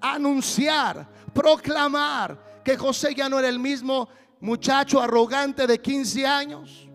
anunciar, 0.00 1.08
proclamar 1.32 2.60
que 2.64 2.76
José 2.76 3.14
ya 3.14 3.28
no 3.28 3.38
era 3.38 3.48
el 3.48 3.60
mismo 3.60 4.08
muchacho 4.40 5.00
arrogante 5.00 5.64
de 5.64 5.80
15 5.80 6.26
años, 6.26 6.88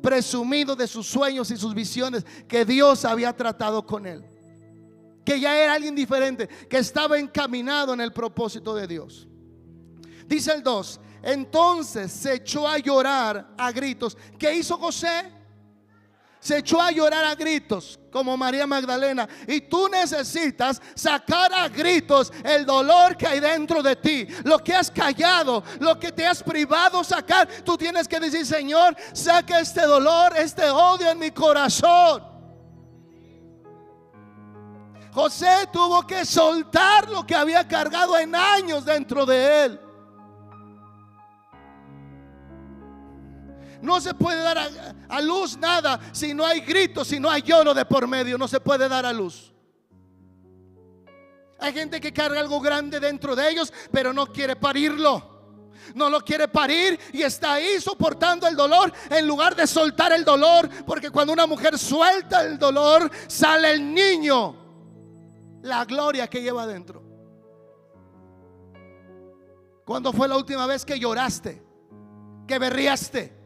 presumido 0.00 0.76
de 0.76 0.86
sus 0.86 1.08
sueños 1.08 1.50
y 1.50 1.56
sus 1.56 1.74
visiones, 1.74 2.24
que 2.46 2.64
Dios 2.64 3.04
había 3.04 3.36
tratado 3.36 3.84
con 3.84 4.06
él. 4.06 4.24
que 5.24 5.40
ya 5.40 5.56
era 5.56 5.74
alguien 5.74 5.96
diferente, 5.96 6.48
que 6.68 6.78
estaba 6.78 7.18
encaminado 7.18 7.94
en 7.94 8.00
el 8.00 8.12
propósito 8.12 8.76
de 8.76 8.86
Dios. 8.86 9.28
Dice 10.26 10.52
el 10.52 10.62
2, 10.62 11.00
entonces 11.22 12.12
se 12.12 12.34
echó 12.34 12.66
a 12.66 12.78
llorar 12.78 13.54
a 13.58 13.72
gritos. 13.72 14.16
¿Qué 14.38 14.54
hizo 14.54 14.78
José? 14.78 15.39
Se 16.40 16.56
echó 16.56 16.80
a 16.80 16.90
llorar 16.90 17.24
a 17.26 17.34
gritos 17.34 17.98
como 18.10 18.34
María 18.34 18.66
Magdalena. 18.66 19.28
Y 19.46 19.60
tú 19.60 19.88
necesitas 19.88 20.80
sacar 20.94 21.52
a 21.52 21.68
gritos 21.68 22.32
el 22.42 22.64
dolor 22.64 23.14
que 23.16 23.26
hay 23.26 23.40
dentro 23.40 23.82
de 23.82 23.94
ti. 23.96 24.26
Lo 24.44 24.58
que 24.58 24.74
has 24.74 24.90
callado, 24.90 25.62
lo 25.78 26.00
que 26.00 26.10
te 26.10 26.26
has 26.26 26.42
privado 26.42 27.04
sacar. 27.04 27.46
Tú 27.62 27.76
tienes 27.76 28.08
que 28.08 28.18
decir, 28.18 28.46
Señor, 28.46 28.96
saca 29.12 29.60
este 29.60 29.82
dolor, 29.82 30.32
este 30.34 30.70
odio 30.70 31.10
en 31.10 31.18
mi 31.18 31.30
corazón. 31.30 32.24
José 35.12 35.68
tuvo 35.70 36.06
que 36.06 36.24
soltar 36.24 37.10
lo 37.10 37.26
que 37.26 37.34
había 37.34 37.66
cargado 37.68 38.16
en 38.16 38.34
años 38.34 38.84
dentro 38.84 39.26
de 39.26 39.64
él. 39.64 39.80
No 43.82 44.00
se 44.00 44.14
puede 44.14 44.42
dar 44.42 44.58
a, 45.08 45.20
luz 45.20 45.56
nada 45.56 45.98
si 46.12 46.34
no 46.34 46.44
hay 46.44 46.60
gritos, 46.60 47.08
si 47.08 47.18
no 47.18 47.30
hay 47.30 47.42
lloro 47.42 47.72
de 47.72 47.84
por 47.84 48.06
medio. 48.06 48.36
No 48.36 48.46
se 48.46 48.60
puede 48.60 48.88
dar 48.88 49.06
a 49.06 49.12
luz. 49.12 49.52
Hay 51.58 51.72
gente 51.72 52.00
que 52.00 52.12
carga 52.12 52.40
algo 52.40 52.60
grande 52.60 53.00
dentro 53.00 53.34
de 53.34 53.50
ellos, 53.50 53.72
pero 53.90 54.12
no 54.12 54.26
quiere 54.26 54.56
parirlo. 54.56 55.28
No 55.94 56.10
lo 56.10 56.20
quiere 56.20 56.46
parir 56.46 56.98
y 57.12 57.22
está 57.22 57.54
ahí 57.54 57.80
soportando 57.80 58.46
el 58.46 58.54
dolor 58.54 58.92
en 59.08 59.26
lugar 59.26 59.56
de 59.56 59.66
soltar 59.66 60.12
el 60.12 60.24
dolor. 60.24 60.68
Porque 60.86 61.10
cuando 61.10 61.32
una 61.32 61.46
mujer 61.46 61.78
suelta 61.78 62.42
el 62.42 62.58
dolor, 62.58 63.10
sale 63.28 63.72
el 63.72 63.94
niño. 63.94 64.56
La 65.62 65.84
gloria 65.84 66.28
que 66.28 66.42
lleva 66.42 66.62
adentro. 66.62 67.02
¿Cuándo 69.84 70.12
fue 70.12 70.28
la 70.28 70.36
última 70.36 70.66
vez 70.66 70.84
que 70.84 70.98
lloraste? 70.98 71.62
Que 72.46 72.58
berriaste 72.58 73.39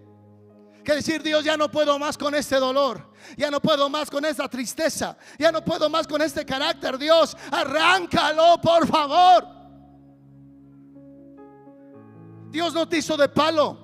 que 0.85 0.95
decir, 0.95 1.23
Dios, 1.23 1.43
ya 1.43 1.57
no 1.57 1.71
puedo 1.71 1.99
más 1.99 2.17
con 2.19 2.35
este 2.35 2.57
dolor, 2.57 3.11
ya 3.37 3.51
no 3.51 3.61
puedo 3.61 3.89
más 3.89 4.11
con 4.11 4.25
esta 4.25 4.49
tristeza, 4.49 5.17
ya 5.39 5.51
no 5.51 5.65
puedo 5.65 5.89
más 5.89 6.07
con 6.07 6.21
este 6.21 6.45
carácter. 6.45 6.99
Dios, 6.99 7.37
arráncalo, 7.51 8.61
por 8.61 8.87
favor. 8.87 9.49
Dios 12.51 12.73
no 12.75 12.87
te 12.89 12.99
hizo 12.99 13.17
de 13.17 13.29
palo, 13.29 13.79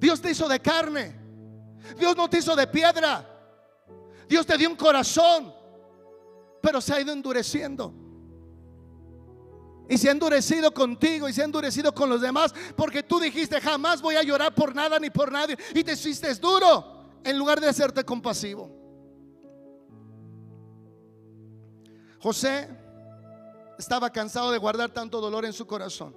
Dios 0.00 0.20
te 0.20 0.30
hizo 0.30 0.48
de 0.48 0.58
carne, 0.58 1.14
Dios 1.96 2.16
no 2.16 2.28
te 2.28 2.38
hizo 2.38 2.56
de 2.56 2.66
piedra, 2.66 3.24
Dios 4.28 4.44
te 4.44 4.56
dio 4.56 4.68
un 4.68 4.76
corazón, 4.76 5.54
pero 6.60 6.80
se 6.80 6.94
ha 6.94 7.00
ido 7.00 7.12
endureciendo. 7.12 8.07
Y 9.88 9.96
se 9.96 10.08
ha 10.08 10.12
endurecido 10.12 10.72
contigo 10.72 11.28
y 11.28 11.32
se 11.32 11.40
ha 11.40 11.46
endurecido 11.46 11.94
con 11.94 12.10
los 12.10 12.20
demás 12.20 12.54
porque 12.76 13.02
tú 13.02 13.18
dijiste 13.18 13.60
jamás 13.60 14.02
voy 14.02 14.16
a 14.16 14.22
llorar 14.22 14.54
por 14.54 14.74
nada 14.74 14.98
ni 14.98 15.08
por 15.08 15.32
nadie. 15.32 15.56
Y 15.74 15.82
te 15.82 15.92
hiciste 15.92 16.32
duro 16.34 16.98
en 17.24 17.38
lugar 17.38 17.58
de 17.58 17.68
hacerte 17.68 18.04
compasivo. 18.04 18.70
José 22.20 22.68
estaba 23.78 24.10
cansado 24.10 24.50
de 24.50 24.58
guardar 24.58 24.90
tanto 24.90 25.20
dolor 25.20 25.46
en 25.46 25.54
su 25.54 25.66
corazón. 25.66 26.14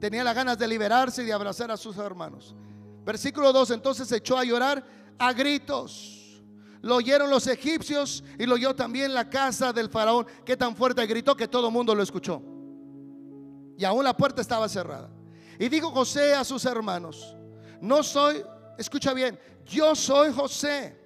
Tenía 0.00 0.24
las 0.24 0.34
ganas 0.34 0.58
de 0.58 0.66
liberarse 0.66 1.22
y 1.22 1.26
de 1.26 1.32
abrazar 1.32 1.70
a 1.70 1.76
sus 1.76 1.96
hermanos. 1.98 2.56
Versículo 3.04 3.52
2, 3.52 3.70
entonces 3.70 4.08
se 4.08 4.16
echó 4.16 4.36
a 4.36 4.44
llorar 4.44 4.84
a 5.18 5.32
gritos. 5.32 6.42
Lo 6.82 6.96
oyeron 6.96 7.30
los 7.30 7.46
egipcios 7.46 8.24
y 8.38 8.46
lo 8.46 8.54
oyó 8.54 8.74
también 8.74 9.14
la 9.14 9.30
casa 9.30 9.72
del 9.72 9.88
faraón, 9.88 10.26
que 10.44 10.56
tan 10.56 10.74
fuerte 10.74 11.06
gritó 11.06 11.36
que 11.36 11.46
todo 11.46 11.68
el 11.68 11.72
mundo 11.72 11.94
lo 11.94 12.02
escuchó 12.02 12.55
y 13.78 13.84
aún 13.84 14.04
la 14.04 14.16
puerta 14.16 14.40
estaba 14.40 14.68
cerrada. 14.68 15.08
Y 15.58 15.68
dijo 15.68 15.90
José 15.90 16.34
a 16.34 16.44
sus 16.44 16.64
hermanos, 16.64 17.34
no 17.80 18.02
soy, 18.02 18.44
escucha 18.78 19.12
bien, 19.12 19.38
yo 19.64 19.94
soy 19.94 20.32
José. 20.32 20.96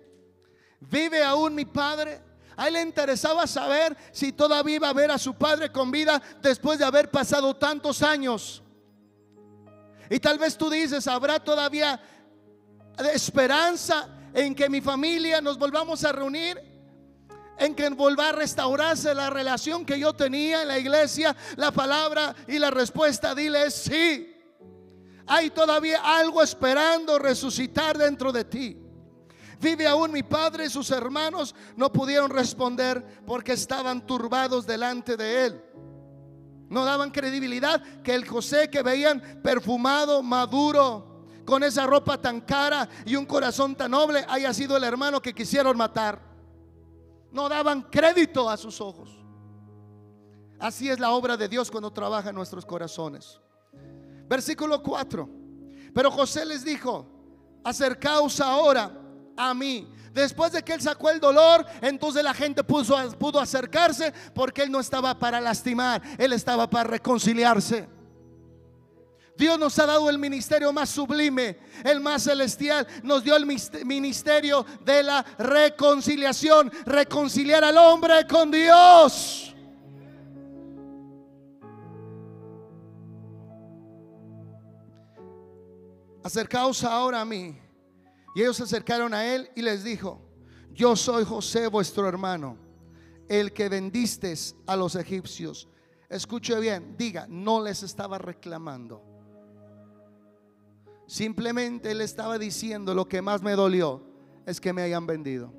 ¿Vive 0.81 1.23
aún 1.23 1.55
mi 1.55 1.65
padre? 1.65 2.23
A 2.57 2.69
él 2.69 2.75
le 2.75 2.83
interesaba 2.83 3.47
saber 3.47 3.97
si 4.13 4.33
todavía 4.33 4.77
iba 4.77 4.89
a 4.89 4.93
ver 4.93 5.11
a 5.11 5.19
su 5.19 5.35
padre 5.35 5.71
con 5.71 5.91
vida 5.91 6.21
después 6.43 6.79
de 6.79 6.85
haber 6.85 7.11
pasado 7.11 7.57
tantos 7.57 8.03
años. 8.03 8.63
Y 10.09 10.19
tal 10.19 10.39
vez 10.39 10.59
tú 10.59 10.69
dices, 10.69 11.07
¿habrá 11.07 11.39
todavía 11.39 12.01
esperanza 13.15 14.09
en 14.35 14.55
que 14.55 14.69
mi 14.69 14.81
familia 14.81 15.41
nos 15.41 15.57
volvamos 15.59 16.05
a 16.05 16.13
reunir? 16.13 16.70
En 17.61 17.75
que 17.75 17.89
vuelva 17.91 18.31
a 18.31 18.33
restaurarse 18.33 19.15
la 19.15 19.29
relación 19.29 19.85
que 19.85 20.01
yo 20.01 20.15
tenía 20.15 20.63
en 20.63 20.69
la 20.69 20.79
iglesia, 20.79 21.37
la 21.57 21.71
palabra 21.71 22.35
y 22.49 22.59
la 22.59 22.71
respuesta, 22.71 23.35
dile 23.35 23.71
sí. 23.71 24.35
Hay 25.27 25.51
todavía 25.51 26.01
algo 26.03 26.43
esperando 26.43 27.19
resucitar 27.19 27.99
dentro 27.99 28.33
de 28.33 28.45
ti. 28.45 28.79
Vive 29.61 29.87
aún 29.87 30.11
mi 30.11 30.23
padre 30.23 30.65
y 30.65 30.71
sus 30.71 30.91
hermanos 30.91 31.55
no 31.77 31.93
pudieron 31.93 32.31
responder 32.31 33.23
porque 33.27 33.53
estaban 33.53 34.07
turbados 34.07 34.67
delante 34.67 35.19
de 35.19 35.45
él. 35.45 35.65
No 36.71 36.87
daban 36.87 37.11
credibilidad 37.11 37.83
que 38.03 38.15
el 38.15 38.27
José 38.27 38.71
que 38.71 38.83
veían 38.83 39.21
perfumado, 39.43 40.23
maduro, 40.23 41.27
con 41.45 41.63
esa 41.63 41.87
ropa 41.87 42.19
tan 42.19 42.41
cara 42.41 42.89
y 43.05 43.17
un 43.17 43.27
corazón 43.27 43.77
tan 43.77 43.91
noble, 43.91 44.25
haya 44.31 44.55
sido 44.55 44.79
el 44.79 44.85
hermano 44.85 45.21
que 45.21 45.35
quisieron 45.35 45.77
matar 45.77 46.30
no 47.33 47.49
daban 47.49 47.83
crédito 47.83 48.49
a 48.49 48.57
sus 48.57 48.81
ojos. 48.81 49.11
Así 50.59 50.89
es 50.91 51.01
la 51.01 51.11
obra 51.11 51.37
de 51.37 51.49
Dios 51.49 51.71
cuando 51.71 51.91
trabaja 51.91 52.31
en 52.31 52.35
nuestros 52.35 52.67
corazones. 52.67 53.41
Versículo 54.29 54.83
4. 54.83 55.29
Pero 55.95 56.11
José 56.11 56.45
les 56.45 56.65
dijo, 56.65 57.07
acercaos 57.65 58.41
ahora 58.41 58.93
a 59.37 59.55
mí. 59.55 59.91
Después 60.13 60.53
de 60.53 60.63
que 60.63 60.73
él 60.73 60.81
sacó 60.81 61.09
el 61.11 61.21
dolor, 61.21 61.65
entonces 61.81 62.23
la 62.23 62.35
gente 62.35 62.65
pudo 62.65 63.41
acercarse 63.41 64.13
porque 64.35 64.63
él 64.63 64.71
no 64.71 64.81
estaba 64.81 65.19
para 65.19 65.41
lastimar, 65.41 66.03
él 66.19 66.33
estaba 66.33 66.69
para 66.69 66.91
reconciliarse. 66.91 67.89
Dios 69.41 69.59
nos 69.59 69.79
ha 69.79 69.87
dado 69.87 70.11
el 70.11 70.19
ministerio 70.19 70.71
más 70.71 70.91
sublime, 70.91 71.57
el 71.83 71.99
más 71.99 72.25
celestial. 72.25 72.87
Nos 73.03 73.25
dio 73.25 73.35
el 73.35 73.47
ministerio 73.87 74.67
de 74.85 75.03
la 75.03 75.23
reconciliación, 75.39 76.71
reconciliar 76.85 77.65
al 77.65 77.79
hombre 77.79 78.27
con 78.29 78.51
Dios. 78.51 79.57
Acercaos 86.23 86.85
ahora 86.85 87.23
a 87.23 87.25
mí. 87.25 87.59
Y 88.35 88.43
ellos 88.43 88.59
se 88.59 88.65
acercaron 88.65 89.15
a 89.15 89.25
él 89.25 89.51
y 89.57 89.63
les 89.63 89.83
dijo, 89.83 90.21
yo 90.73 90.95
soy 90.95 91.25
José 91.25 91.67
vuestro 91.67 92.07
hermano, 92.07 92.59
el 93.27 93.55
que 93.55 93.71
vendiste 93.71 94.35
a 94.67 94.77
los 94.77 94.97
egipcios. 94.97 95.67
Escuche 96.11 96.61
bien, 96.61 96.95
diga, 96.99 97.25
no 97.27 97.63
les 97.63 97.83
estaba 97.83 98.19
reclamando 98.19 99.10
Simplemente 101.11 101.91
él 101.91 102.03
estaba 102.03 102.39
diciendo 102.39 102.95
lo 102.95 103.09
que 103.09 103.21
más 103.21 103.43
me 103.43 103.57
dolió 103.57 104.01
es 104.47 104.61
que 104.61 104.73
me 104.73 104.83
hayan 104.83 105.09
vendido. 105.09 105.53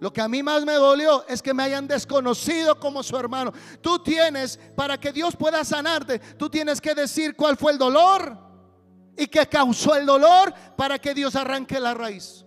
Lo 0.00 0.12
que 0.12 0.20
a 0.20 0.28
mí 0.28 0.42
más 0.42 0.66
me 0.66 0.74
dolió 0.74 1.26
es 1.26 1.40
que 1.40 1.54
me 1.54 1.62
hayan 1.62 1.88
desconocido 1.88 2.78
como 2.78 3.02
su 3.02 3.16
hermano. 3.16 3.54
Tú 3.80 4.00
tienes, 4.00 4.60
para 4.76 5.00
que 5.00 5.12
Dios 5.14 5.34
pueda 5.34 5.64
sanarte, 5.64 6.18
tú 6.18 6.50
tienes 6.50 6.78
que 6.78 6.94
decir 6.94 7.34
cuál 7.34 7.56
fue 7.56 7.72
el 7.72 7.78
dolor 7.78 8.36
y 9.16 9.28
qué 9.28 9.46
causó 9.46 9.94
el 9.94 10.04
dolor 10.04 10.52
para 10.76 10.98
que 10.98 11.14
Dios 11.14 11.34
arranque 11.36 11.80
la 11.80 11.94
raíz. 11.94 12.44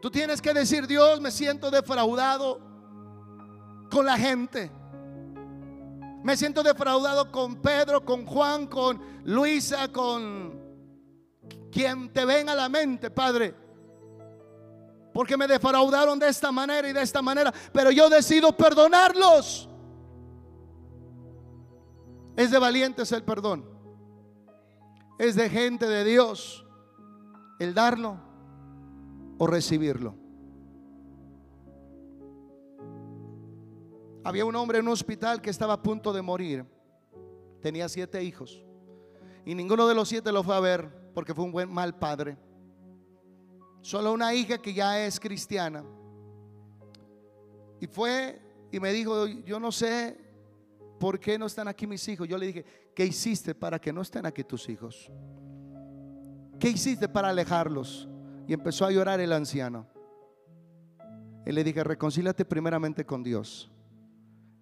Tú 0.00 0.10
tienes 0.10 0.40
que 0.40 0.54
decir, 0.54 0.86
Dios, 0.86 1.20
me 1.20 1.30
siento 1.30 1.70
defraudado 1.70 2.58
con 3.90 4.06
la 4.06 4.16
gente. 4.16 4.79
Me 6.22 6.36
siento 6.36 6.62
defraudado 6.62 7.30
con 7.32 7.56
Pedro, 7.56 8.04
con 8.04 8.26
Juan, 8.26 8.66
con 8.66 9.00
Luisa, 9.24 9.90
con 9.90 10.60
quien 11.72 12.12
te 12.12 12.24
venga 12.24 12.52
a 12.52 12.56
la 12.56 12.68
mente, 12.68 13.10
Padre. 13.10 13.54
Porque 15.14 15.36
me 15.36 15.46
defraudaron 15.46 16.18
de 16.18 16.28
esta 16.28 16.52
manera 16.52 16.88
y 16.88 16.92
de 16.92 17.02
esta 17.02 17.22
manera. 17.22 17.52
Pero 17.72 17.90
yo 17.90 18.08
decido 18.08 18.56
perdonarlos. 18.56 19.68
Es 22.36 22.50
de 22.50 22.58
valientes 22.58 23.10
el 23.12 23.24
perdón. 23.24 23.68
Es 25.18 25.34
de 25.34 25.48
gente 25.50 25.86
de 25.86 26.04
Dios 26.04 26.64
el 27.58 27.74
darlo 27.74 28.18
o 29.38 29.46
recibirlo. 29.46 30.19
Había 34.30 34.44
un 34.44 34.54
hombre 34.54 34.78
en 34.78 34.86
un 34.86 34.92
hospital 34.92 35.42
que 35.42 35.50
estaba 35.50 35.72
a 35.72 35.82
punto 35.82 36.12
de 36.12 36.22
morir. 36.22 36.64
Tenía 37.60 37.88
siete 37.88 38.22
hijos. 38.22 38.64
Y 39.44 39.56
ninguno 39.56 39.88
de 39.88 39.94
los 39.96 40.08
siete 40.08 40.30
lo 40.30 40.44
fue 40.44 40.54
a 40.54 40.60
ver 40.60 40.88
porque 41.12 41.34
fue 41.34 41.44
un 41.44 41.50
buen 41.50 41.68
mal 41.68 41.98
padre. 41.98 42.36
Solo 43.80 44.12
una 44.12 44.32
hija 44.32 44.58
que 44.58 44.72
ya 44.72 45.04
es 45.04 45.18
cristiana. 45.18 45.82
Y 47.80 47.88
fue 47.88 48.40
y 48.70 48.78
me 48.78 48.92
dijo, 48.92 49.26
yo 49.26 49.58
no 49.58 49.72
sé 49.72 50.16
por 51.00 51.18
qué 51.18 51.36
no 51.36 51.46
están 51.46 51.66
aquí 51.66 51.88
mis 51.88 52.06
hijos. 52.06 52.28
Yo 52.28 52.38
le 52.38 52.46
dije, 52.46 52.64
¿qué 52.94 53.04
hiciste 53.04 53.52
para 53.52 53.80
que 53.80 53.92
no 53.92 54.00
estén 54.00 54.26
aquí 54.26 54.44
tus 54.44 54.68
hijos? 54.68 55.10
¿Qué 56.60 56.68
hiciste 56.68 57.08
para 57.08 57.30
alejarlos? 57.30 58.08
Y 58.46 58.52
empezó 58.52 58.86
a 58.86 58.92
llorar 58.92 59.18
el 59.18 59.32
anciano. 59.32 59.88
Y 61.44 61.50
le 61.50 61.64
dije, 61.64 61.82
reconcílate 61.82 62.44
primeramente 62.44 63.04
con 63.04 63.24
Dios. 63.24 63.72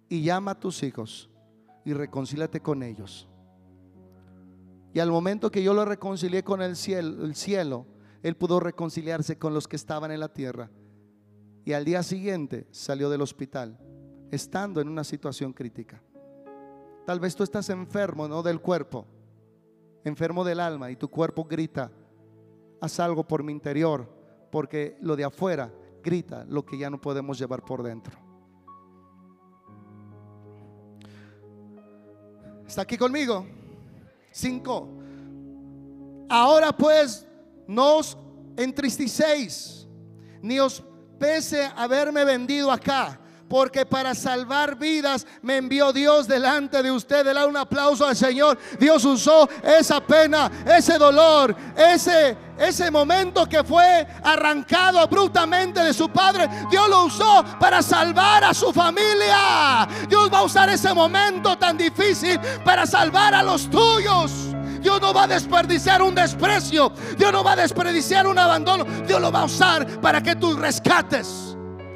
Y 0.09 0.23
llama 0.23 0.51
a 0.51 0.59
tus 0.59 0.83
hijos 0.83 1.29
y 1.85 1.93
reconcílate 1.93 2.61
con 2.61 2.83
ellos. 2.83 3.29
Y 4.93 4.99
al 4.99 5.11
momento 5.11 5.51
que 5.51 5.63
yo 5.63 5.73
lo 5.73 5.85
reconcilié 5.85 6.43
con 6.43 6.61
el 6.61 6.75
cielo, 6.75 7.23
el 7.23 7.35
cielo, 7.35 7.85
él 8.23 8.35
pudo 8.35 8.59
reconciliarse 8.59 9.37
con 9.37 9.53
los 9.53 9.67
que 9.67 9.75
estaban 9.75 10.11
en 10.11 10.19
la 10.19 10.33
tierra. 10.33 10.69
Y 11.63 11.73
al 11.73 11.85
día 11.85 12.01
siguiente 12.03 12.67
salió 12.71 13.09
del 13.09 13.21
hospital, 13.21 13.79
estando 14.31 14.81
en 14.81 14.89
una 14.89 15.03
situación 15.03 15.53
crítica. 15.53 16.01
Tal 17.05 17.19
vez 17.19 17.35
tú 17.35 17.43
estás 17.43 17.69
enfermo, 17.69 18.27
no 18.27 18.41
del 18.41 18.61
cuerpo, 18.61 19.05
enfermo 20.03 20.43
del 20.43 20.59
alma, 20.59 20.91
y 20.91 20.95
tu 20.95 21.07
cuerpo 21.07 21.45
grita, 21.45 21.91
haz 22.81 22.99
algo 22.99 23.27
por 23.27 23.43
mi 23.43 23.51
interior, 23.51 24.07
porque 24.51 24.97
lo 25.01 25.15
de 25.15 25.23
afuera 25.23 25.71
grita 26.03 26.45
lo 26.45 26.65
que 26.65 26.77
ya 26.77 26.89
no 26.89 26.99
podemos 26.99 27.37
llevar 27.37 27.63
por 27.63 27.83
dentro. 27.83 28.28
¿Está 32.69 32.83
aquí 32.83 32.99
conmigo? 32.99 33.47
Cinco. 34.31 34.87
Ahora 36.29 36.71
pues, 36.71 37.25
no 37.67 37.97
os 37.97 38.15
entristecéis, 38.55 39.87
ni 40.39 40.59
os 40.59 40.83
pese 41.17 41.63
haberme 41.75 42.23
vendido 42.23 42.69
acá 42.69 43.19
porque 43.49 43.85
para 43.85 44.13
salvar 44.13 44.77
vidas 44.77 45.25
me 45.41 45.57
envió 45.57 45.91
Dios 45.91 46.27
delante 46.27 46.83
de 46.83 46.91
usted. 46.91 47.25
Dale 47.25 47.45
un 47.45 47.57
aplauso 47.57 48.05
al 48.05 48.15
Señor. 48.15 48.57
Dios 48.79 49.03
usó 49.03 49.49
esa 49.63 49.99
pena, 49.99 50.49
ese 50.65 50.97
dolor, 50.97 51.55
ese, 51.75 52.37
ese 52.57 52.91
momento 52.91 53.47
que 53.47 53.63
fue 53.63 54.07
arrancado 54.23 54.99
abruptamente 54.99 55.81
de 55.81 55.93
su 55.93 56.09
padre. 56.09 56.47
Dios 56.69 56.87
lo 56.87 57.05
usó 57.05 57.43
para 57.59 57.81
salvar 57.81 58.43
a 58.43 58.53
su 58.53 58.71
familia. 58.71 59.87
Dios 60.07 60.29
va 60.31 60.39
a 60.39 60.43
usar 60.43 60.69
ese 60.69 60.93
momento 60.93 61.57
tan 61.57 61.75
difícil 61.77 62.39
para 62.63 62.85
salvar 62.85 63.33
a 63.33 63.41
los 63.41 63.69
tuyos. 63.69 64.31
Dios 64.79 65.01
no 65.01 65.13
va 65.13 65.23
a 65.23 65.27
desperdiciar 65.27 66.01
un 66.01 66.15
desprecio. 66.15 66.93
Dios 67.17 67.33
no 67.33 67.43
va 67.43 67.53
a 67.53 67.55
desperdiciar 67.57 68.27
un 68.27 68.37
abandono. 68.37 68.85
Dios 69.05 69.19
lo 69.19 69.31
va 69.31 69.41
a 69.41 69.45
usar 69.45 69.85
para 69.99 70.21
que 70.21 70.35
tú 70.35 70.55
rescates 70.55 71.48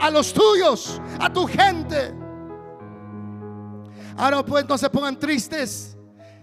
a 0.04 0.12
los 0.12 0.34
tuyos, 0.34 1.02
a 1.18 1.32
tu 1.32 1.48
gente. 1.48 2.14
Ahora 4.18 4.44
pues 4.44 4.68
no 4.68 4.78
se 4.78 4.90
pongan 4.90 5.18
tristes, 5.18 5.98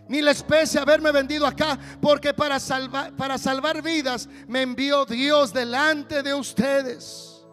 ni 0.09 0.23
les 0.23 0.43
pese 0.43 0.79
haberme 0.79 1.12
vendido 1.12 1.47
acá, 1.47 1.79
porque 2.00 2.33
para 2.33 2.59
salvar, 2.59 3.14
para 3.14 3.37
salvar 3.37 3.83
vidas 3.83 4.31
me 4.49 4.62
envió 4.62 5.05
Dios 5.05 5.52
delante 5.52 6.23
de 6.23 6.33
ustedes. 6.33 7.45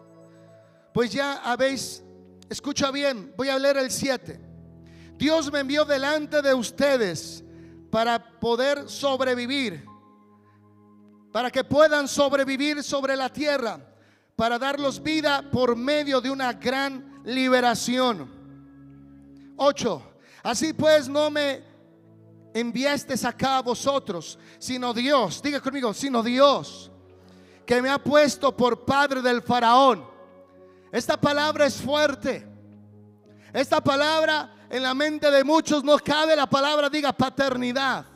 Pues 0.94 1.12
ya 1.12 1.42
habéis, 1.44 2.02
escucha 2.48 2.90
bien, 2.90 3.34
voy 3.36 3.50
a 3.50 3.58
leer 3.58 3.76
el 3.76 3.90
7. 3.90 4.40
Dios 5.18 5.52
me 5.52 5.60
envió 5.60 5.84
delante 5.84 6.40
de 6.40 6.54
ustedes 6.54 7.44
para 7.90 8.40
poder 8.40 8.88
sobrevivir, 8.88 9.84
para 11.32 11.50
que 11.50 11.64
puedan 11.64 12.08
sobrevivir 12.08 12.82
sobre 12.82 13.14
la 13.14 13.28
tierra 13.28 13.78
para 14.38 14.56
darlos 14.56 15.02
vida 15.02 15.42
por 15.50 15.74
medio 15.74 16.20
de 16.20 16.30
una 16.30 16.52
gran 16.52 17.20
liberación. 17.24 18.30
8. 19.56 20.02
Así 20.44 20.72
pues 20.72 21.08
no 21.08 21.28
me 21.28 21.60
enviaste 22.54 23.14
acá 23.26 23.58
a 23.58 23.62
vosotros, 23.62 24.38
sino 24.60 24.94
Dios, 24.94 25.42
diga 25.42 25.60
conmigo, 25.60 25.92
sino 25.92 26.22
Dios, 26.22 26.88
que 27.66 27.82
me 27.82 27.90
ha 27.90 27.98
puesto 27.98 28.56
por 28.56 28.84
padre 28.84 29.22
del 29.22 29.42
faraón. 29.42 30.08
Esta 30.92 31.20
palabra 31.20 31.66
es 31.66 31.74
fuerte. 31.74 32.46
Esta 33.52 33.80
palabra 33.80 34.54
en 34.70 34.84
la 34.84 34.94
mente 34.94 35.32
de 35.32 35.42
muchos 35.42 35.82
no 35.82 35.98
cabe 35.98 36.36
la 36.36 36.48
palabra, 36.48 36.88
diga 36.88 37.12
paternidad. 37.12 38.06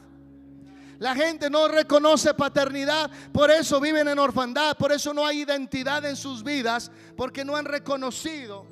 La 1.02 1.16
gente 1.16 1.50
no 1.50 1.66
reconoce 1.66 2.32
paternidad, 2.32 3.10
por 3.32 3.50
eso 3.50 3.80
viven 3.80 4.06
en 4.06 4.20
orfandad, 4.20 4.76
por 4.76 4.92
eso 4.92 5.12
no 5.12 5.26
hay 5.26 5.40
identidad 5.40 6.04
en 6.04 6.14
sus 6.14 6.44
vidas, 6.44 6.92
porque 7.16 7.44
no 7.44 7.56
han 7.56 7.64
reconocido, 7.64 8.64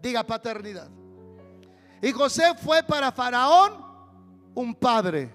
diga 0.00 0.24
paternidad. 0.24 0.88
Y 2.00 2.10
José 2.10 2.54
fue 2.64 2.82
para 2.82 3.12
Faraón 3.12 3.84
un 4.54 4.74
padre, 4.74 5.30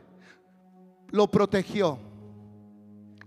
lo 1.09 1.29
protegió, 1.29 1.99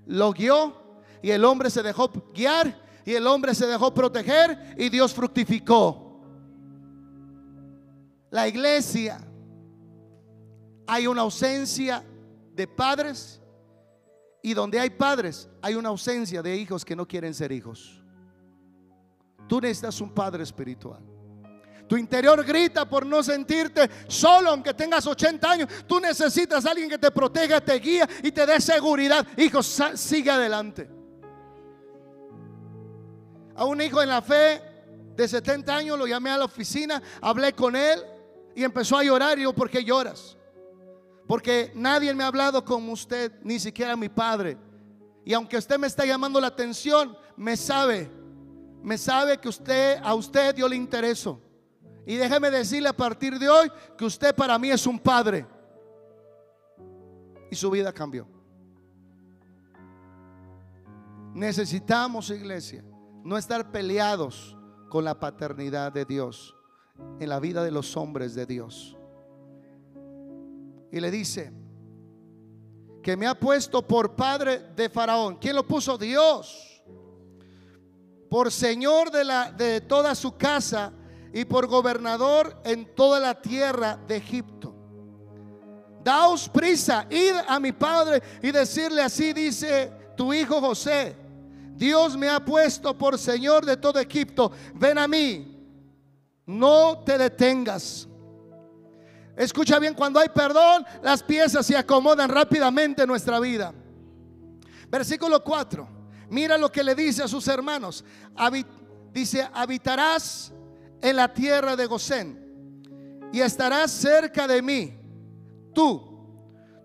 lo 0.07 0.33
guió 0.33 0.99
y 1.23 1.31
el 1.31 1.45
hombre 1.45 1.71
se 1.71 1.81
dejó 1.81 2.11
guiar 2.35 2.77
y 3.05 3.15
el 3.15 3.25
hombre 3.29 3.55
se 3.55 3.69
dejó 3.69 3.95
proteger 3.95 4.75
y 4.77 4.89
Dios 4.89 5.15
fructificó. 5.15 6.21
La 8.31 8.49
iglesia 8.49 9.21
hay 10.89 11.07
una 11.07 11.23
ausencia 11.23 12.03
de 12.57 12.67
padres 12.67 13.41
y 14.43 14.55
donde 14.55 14.81
hay 14.81 14.91
padres 14.91 15.49
hay 15.61 15.75
una 15.75 15.91
ausencia 15.91 16.43
de 16.43 16.57
hijos 16.57 16.85
que 16.85 16.97
no 16.97 17.07
quieren 17.07 17.35
ser 17.35 17.53
hijos. 17.53 18.03
Tú 19.47 19.61
necesitas 19.61 20.01
un 20.01 20.13
padre 20.13 20.43
espiritual. 20.43 21.01
Tu 21.87 21.97
interior 21.97 22.43
grita 22.45 22.89
por 22.89 23.07
no 23.07 23.23
sentirte 23.23 23.89
solo 24.09 24.51
aunque 24.51 24.75
tengas 24.75 25.07
80 25.07 25.51
años. 25.51 25.69
Tú 25.87 26.01
necesitas 26.01 26.65
a 26.67 26.71
alguien 26.71 26.89
que 26.89 26.99
te 26.99 27.11
proteja, 27.11 27.61
te 27.61 27.75
guía 27.75 28.09
y 28.23 28.33
te 28.33 28.45
dé 28.45 28.61
seguridad. 28.61 29.25
Hijos, 29.37 29.81
sigue 29.95 30.31
adelante. 30.31 30.89
A 33.55 33.65
un 33.65 33.81
hijo 33.81 34.03
en 34.03 34.09
la 34.09 34.21
fe 34.21 34.63
de 35.15 35.29
70 35.29 35.77
años 35.77 35.99
lo 35.99 36.07
llamé 36.07 36.31
a 36.31 36.39
la 36.39 36.45
oficina, 36.45 37.01
hablé 37.21 37.53
con 37.53 37.77
él 37.77 38.03
y 38.55 38.65
empezó 38.65 38.99
a 38.99 39.05
llorar. 39.05 39.39
Y 39.39 39.43
yo, 39.43 39.53
¿por 39.53 39.71
qué 39.71 39.85
lloras? 39.85 40.36
Porque 41.27 41.73
nadie 41.75 42.15
me 42.15 42.23
ha 42.23 42.29
hablado 42.29 42.65
como 42.65 42.93
usted, 42.93 43.33
ni 43.43 43.59
siquiera 43.59 43.97
mi 43.97 44.09
padre. 44.09 44.57
Y 45.25 45.35
aunque 45.35 45.57
usted 45.57 45.79
me 45.79 45.89
está 45.89 46.05
llamando 46.05 46.41
la 46.41 46.47
atención, 46.47 47.17
me 47.37 47.57
sabe, 47.57 48.09
me 48.83 48.97
sabe 48.97 49.39
que 49.39 49.49
usted 49.49 49.99
a 50.03 50.15
usted 50.15 50.55
yo 50.55 50.69
le 50.69 50.77
intereso. 50.77 51.41
Y 52.07 52.15
déjeme 52.15 52.51
decirle 52.51 52.89
a 52.89 52.97
partir 52.97 53.37
de 53.39 53.49
hoy 53.49 53.71
que 53.99 54.05
usted 54.05 54.35
para 54.35 54.57
mí 54.59 54.71
es 54.71 54.87
un 54.87 54.99
padre. 54.99 55.45
Y 57.51 57.57
su 57.57 57.71
vida 57.71 57.93
cambió. 57.93 58.29
Necesitamos, 61.35 62.31
iglesia, 62.31 62.85
no 63.25 63.37
estar 63.37 63.73
peleados 63.73 64.57
con 64.89 65.05
la 65.05 65.19
paternidad 65.19 65.93
de 65.93 66.05
Dios 66.05 66.55
en 67.19 67.29
la 67.29 67.41
vida 67.41 67.65
de 67.65 67.73
los 67.73 67.97
hombres 67.97 68.35
de 68.35 68.47
Dios 68.47 68.97
y 70.91 71.01
le 71.01 71.11
dice 71.11 71.53
que 73.03 73.17
me 73.17 73.27
ha 73.27 73.39
puesto 73.39 73.87
por 73.87 74.17
padre 74.17 74.71
de 74.75 74.89
Faraón. 74.89 75.37
¿Quién 75.37 75.55
lo 75.55 75.67
puso? 75.67 75.97
Dios. 75.97 76.83
Por 78.29 78.51
señor 78.51 79.11
de, 79.11 79.25
la, 79.25 79.53
de 79.53 79.81
toda 79.81 80.15
su 80.15 80.37
casa 80.37 80.93
y 81.33 81.45
por 81.45 81.67
gobernador 81.69 82.61
en 82.65 82.95
toda 82.95 83.21
la 83.21 83.41
tierra 83.41 83.97
de 84.09 84.17
Egipto. 84.17 84.75
Daos 86.03 86.49
prisa, 86.49 87.07
id 87.11 87.35
a 87.47 87.61
mi 87.61 87.73
padre 87.73 88.23
y 88.43 88.51
decirle 88.51 89.03
así, 89.03 89.33
dice 89.33 89.93
tu 90.17 90.33
hijo 90.33 90.61
José, 90.61 91.17
Dios 91.75 92.17
me 92.17 92.29
ha 92.29 92.45
puesto 92.45 92.97
por 92.97 93.19
Señor 93.19 93.67
de 93.67 93.77
todo 93.77 93.99
Egipto, 93.99 94.51
ven 94.75 94.99
a 94.99 95.07
mí, 95.07 95.57
no 96.47 97.03
te 97.05 97.19
detengas 97.19 98.09
Escucha 99.37 99.79
bien, 99.79 99.95
cuando 99.95 100.19
hay 100.19 100.29
perdón, 100.31 100.85
las 101.03 101.23
piezas 101.23 101.67
se 101.67 101.77
acomodan 101.77 102.31
rápidamente 102.31 103.03
en 103.03 103.09
nuestra 103.09 103.39
vida. 103.39 103.75
Versículo 104.89 105.45
4. 105.45 105.89
Mira 106.31 106.57
lo 106.57 106.73
que 106.73 106.83
le 106.83 106.95
dice 106.95 107.23
a 107.23 107.29
sus 107.29 107.47
hermanos. 107.49 108.05
dice, 109.13 109.49
habitarás 109.53 110.53
en 111.01 111.17
la 111.17 111.33
tierra 111.33 111.77
de 111.77 111.87
Gosén 111.87 113.29
y 113.33 113.41
estarás 113.41 113.91
cerca 113.91 114.49
de 114.49 114.63
mí, 114.63 114.99
tú, 115.75 116.03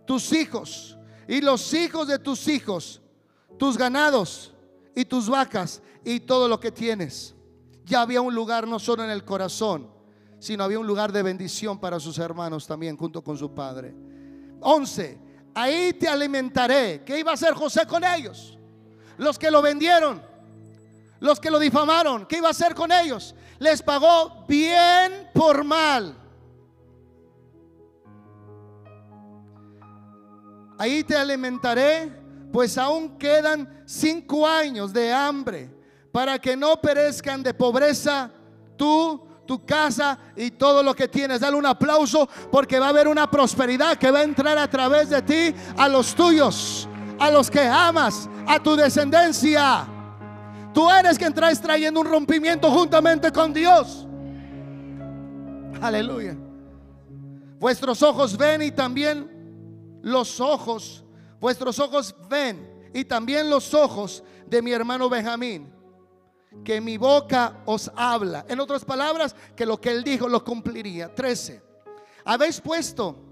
tus 0.05 0.33
hijos 0.33 0.97
y 1.27 1.39
los 1.39 1.73
hijos 1.73 2.07
de 2.07 2.19
tus 2.19 2.47
hijos, 2.47 3.01
tus 3.57 3.77
ganados 3.77 4.53
y 4.95 5.05
tus 5.05 5.29
vacas 5.29 5.81
y 6.03 6.19
todo 6.19 6.47
lo 6.47 6.59
que 6.59 6.71
tienes. 6.71 7.33
Ya 7.85 8.01
había 8.01 8.21
un 8.21 8.35
lugar 8.35 8.67
no 8.67 8.79
solo 8.79 9.03
en 9.03 9.09
el 9.09 9.23
corazón, 9.23 9.89
sino 10.41 10.65
había 10.65 10.79
un 10.79 10.87
lugar 10.87 11.13
de 11.13 11.23
bendición 11.23 11.79
para 11.79 12.01
sus 12.01 12.19
hermanos 12.19 12.67
también, 12.67 12.97
junto 12.97 13.23
con 13.23 13.37
su 13.37 13.53
padre. 13.53 13.95
11. 14.59 15.17
Ahí 15.53 15.93
te 15.93 16.09
alimentaré. 16.09 17.03
¿Qué 17.05 17.17
iba 17.17 17.31
a 17.31 17.35
hacer 17.35 17.53
José 17.53 17.85
con 17.85 18.03
ellos? 18.03 18.57
los 19.21 19.37
que 19.37 19.51
lo 19.51 19.61
vendieron, 19.61 20.19
los 21.19 21.39
que 21.39 21.51
lo 21.51 21.59
difamaron, 21.59 22.25
¿qué 22.25 22.37
iba 22.37 22.47
a 22.47 22.51
hacer 22.51 22.73
con 22.73 22.91
ellos? 22.91 23.35
Les 23.59 23.81
pagó 23.83 24.45
bien 24.47 25.29
por 25.31 25.63
mal. 25.63 26.17
Ahí 30.79 31.03
te 31.03 31.15
alimentaré, 31.15 32.11
pues 32.51 32.79
aún 32.79 33.19
quedan 33.19 33.83
cinco 33.85 34.47
años 34.47 34.91
de 34.91 35.13
hambre 35.13 35.69
para 36.11 36.39
que 36.39 36.57
no 36.57 36.81
perezcan 36.81 37.43
de 37.43 37.53
pobreza 37.53 38.31
tú, 38.75 39.23
tu 39.51 39.65
casa 39.65 40.17
y 40.33 40.51
todo 40.51 40.81
lo 40.81 40.95
que 40.95 41.09
tienes. 41.09 41.41
Dale 41.41 41.57
un 41.57 41.65
aplauso 41.65 42.25
porque 42.49 42.79
va 42.79 42.85
a 42.85 42.89
haber 42.89 43.09
una 43.09 43.29
prosperidad 43.29 43.97
que 43.97 44.09
va 44.09 44.19
a 44.19 44.23
entrar 44.23 44.57
a 44.57 44.69
través 44.69 45.09
de 45.09 45.21
ti 45.21 45.53
a 45.75 45.89
los 45.89 46.15
tuyos, 46.15 46.87
a 47.19 47.29
los 47.29 47.51
que 47.51 47.59
amas, 47.59 48.29
a 48.47 48.63
tu 48.63 48.77
descendencia. 48.77 49.85
Tú 50.73 50.89
eres 50.89 51.17
quien 51.17 51.33
traes 51.33 51.59
trayendo 51.59 51.99
un 51.99 52.07
rompimiento 52.07 52.71
juntamente 52.71 53.29
con 53.29 53.51
Dios. 53.51 54.07
Aleluya. 55.81 56.37
Vuestros 57.59 58.01
ojos 58.03 58.37
ven 58.37 58.61
y 58.61 58.71
también 58.71 59.99
los 60.01 60.39
ojos, 60.39 61.03
vuestros 61.41 61.77
ojos 61.77 62.15
ven 62.29 62.89
y 62.93 63.03
también 63.03 63.49
los 63.49 63.73
ojos 63.73 64.23
de 64.47 64.61
mi 64.61 64.71
hermano 64.71 65.09
Benjamín, 65.09 65.73
que 66.63 66.81
mi 66.81 66.97
boca 66.97 67.61
os 67.65 67.91
habla. 67.95 68.45
En 68.47 68.59
otras 68.59 68.85
palabras, 68.85 69.35
que 69.55 69.65
lo 69.65 69.79
que 69.79 69.91
él 69.91 70.03
dijo 70.03 70.27
lo 70.27 70.43
cumpliría. 70.43 71.13
13. 71.13 71.61
Habéis 72.25 72.61
puesto 72.61 73.31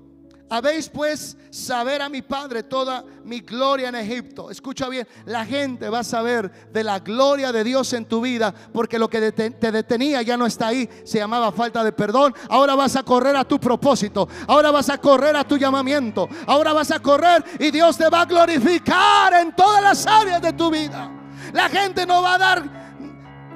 habéis 0.49 0.89
pues 0.89 1.37
saber 1.51 2.01
a 2.01 2.09
mi 2.09 2.23
Padre 2.23 2.63
toda 2.63 3.05
mi 3.23 3.41
gloria 3.41 3.89
en 3.89 3.95
Egipto. 3.95 4.49
Escucha 4.49 4.89
bien, 4.89 5.07
la 5.25 5.45
gente 5.45 5.89
va 5.89 5.99
a 5.99 6.03
saber 6.03 6.69
de 6.71 6.83
la 6.83 6.99
gloria 6.99 7.51
de 7.51 7.63
Dios 7.63 7.93
en 7.93 8.05
tu 8.05 8.21
vida 8.21 8.53
porque 8.73 8.97
lo 8.97 9.09
que 9.09 9.31
te 9.31 9.71
detenía 9.71 10.23
ya 10.23 10.37
no 10.37 10.47
está 10.47 10.67
ahí, 10.67 10.89
se 11.03 11.19
llamaba 11.19 11.51
falta 11.51 11.83
de 11.83 11.91
perdón. 11.91 12.33
Ahora 12.49 12.73
vas 12.73 12.95
a 12.95 13.03
correr 13.03 13.35
a 13.35 13.47
tu 13.47 13.59
propósito, 13.59 14.27
ahora 14.47 14.71
vas 14.71 14.89
a 14.89 14.97
correr 14.97 15.35
a 15.35 15.47
tu 15.47 15.55
llamamiento, 15.55 16.27
ahora 16.47 16.73
vas 16.73 16.89
a 16.89 16.99
correr 16.99 17.43
y 17.59 17.69
Dios 17.69 17.95
te 17.97 18.09
va 18.09 18.21
a 18.21 18.25
glorificar 18.25 19.33
en 19.33 19.55
todas 19.55 19.83
las 19.83 20.07
áreas 20.07 20.41
de 20.41 20.53
tu 20.53 20.71
vida. 20.71 21.11
La 21.53 21.69
gente 21.69 22.07
no 22.07 22.23
va 22.23 22.33
a 22.33 22.37
dar 22.37 22.78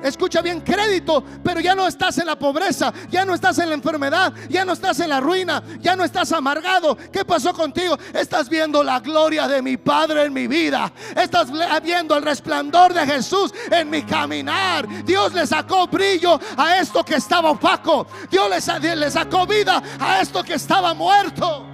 escucha 0.04 0.42
bien, 0.42 0.62
crédito, 0.62 1.24
pero 1.44 1.60
ya 1.60 1.74
no 1.74 1.88
estás 1.88 2.18
en 2.18 2.28
la 2.28 2.38
pobreza, 2.38 2.94
ya 3.10 3.26
no 3.26 3.34
estás 3.34 3.58
en 3.60 3.70
la 3.70 3.76
enfermedad, 3.76 4.34
ya 4.50 4.66
no 4.66 4.74
estás 4.74 5.00
en 5.00 5.10
la 5.10 5.20
ruina, 5.20 5.64
ya 5.80 5.96
no 5.96 6.04
estás 6.04 6.32
amargado. 6.32 6.98
¿Qué 7.12 7.26
pasó 7.26 7.54
contigo? 7.54 7.98
Estás 8.14 8.50
viendo 8.50 8.84
la 8.84 9.00
gloria 9.00 9.48
de 9.48 9.62
mi 9.62 9.78
Padre 9.78 10.24
en 10.26 10.34
mi 10.34 10.48
vida, 10.48 10.92
estás 11.16 11.50
viendo 11.82 12.16
el 12.16 12.24
resplandor 12.24 12.94
de 12.94 13.06
Jesús 13.06 13.54
en 13.72 13.90
mi 13.90 14.04
caminar. 14.04 14.88
Dios 15.06 15.34
le 15.34 15.48
sacó 15.48 15.88
brillo 15.88 16.40
a 16.58 16.78
esto 16.78 17.04
que 17.04 17.16
estaba 17.16 17.52
opaco, 17.52 18.08
Dios 18.30 18.50
le, 18.50 19.12
sacó 19.12 19.48
vida 19.48 19.82
a 20.00 20.22
esto 20.22 20.44
que 20.44 20.56
estaba 20.56 20.94
muerto. 20.94 21.68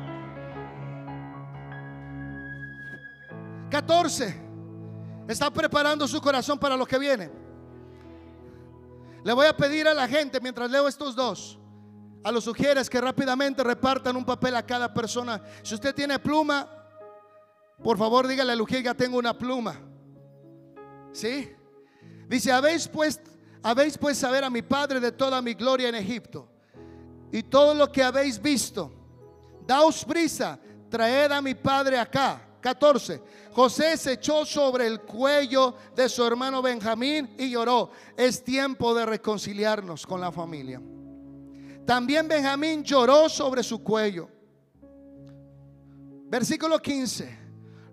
14. 3.70 4.50
Está 5.28 5.52
preparando 5.52 6.08
su 6.08 6.20
corazón 6.20 6.58
para 6.58 6.76
lo 6.76 6.86
que 6.86 6.98
viene. 6.98 7.49
Le 9.24 9.34
voy 9.34 9.48
a 9.48 9.56
pedir 9.56 9.88
a 9.88 9.94
la 9.94 10.08
gente, 10.08 10.40
mientras 10.40 10.70
leo 10.70 10.88
estos 10.88 11.16
dos, 11.16 11.60
a 12.24 12.32
los 12.32 12.44
sugieres 12.44 12.90
que 12.90 13.02
rápidamente 13.02 13.64
repartan 13.64 14.16
un 14.16 14.26
papel 14.26 14.56
a 14.56 14.66
cada 14.66 14.94
persona. 14.94 15.42
Si 15.64 15.76
usted 15.76 15.94
tiene 15.94 16.20
pluma, 16.20 16.70
por 17.84 17.98
favor 17.98 18.28
dígale 18.28 18.54
a 18.54 18.82
ya 18.82 18.94
tengo 18.94 19.18
una 19.18 19.38
pluma. 19.38 19.80
¿Sí? 21.12 21.52
Dice, 22.28 22.52
habéis 22.52 22.88
pues, 22.88 23.20
habéis 23.64 23.98
pues 23.98 24.18
saber 24.18 24.44
a 24.44 24.50
mi 24.50 24.62
Padre 24.62 25.00
de 25.00 25.12
toda 25.12 25.42
mi 25.42 25.54
gloria 25.54 25.90
en 25.90 25.96
Egipto 25.96 26.48
y 27.32 27.44
todo 27.44 27.74
lo 27.74 27.92
que 27.92 28.04
habéis 28.04 28.42
visto. 28.42 28.92
Daos 29.66 30.04
prisa, 30.06 30.60
traed 30.90 31.32
a 31.32 31.42
mi 31.42 31.56
Padre 31.56 31.98
acá 31.98 32.49
14. 32.62 33.22
José 33.54 33.98
se 33.98 34.14
echó 34.14 34.46
sobre 34.46 34.88
el 34.88 35.02
cuello 35.02 35.76
de 35.96 36.10
su 36.10 36.24
hermano 36.26 36.62
Benjamín 36.62 37.36
y 37.38 37.50
lloró. 37.50 37.92
Es 38.18 38.44
tiempo 38.44 38.94
de 38.94 39.06
reconciliarnos 39.06 40.06
con 40.06 40.22
la 40.22 40.32
familia. 40.32 40.82
También 41.86 42.28
Benjamín 42.28 42.84
lloró 42.84 43.30
sobre 43.30 43.64
su 43.64 43.84
cuello. 43.84 44.30
Versículo 46.30 46.80
15. 46.80 47.40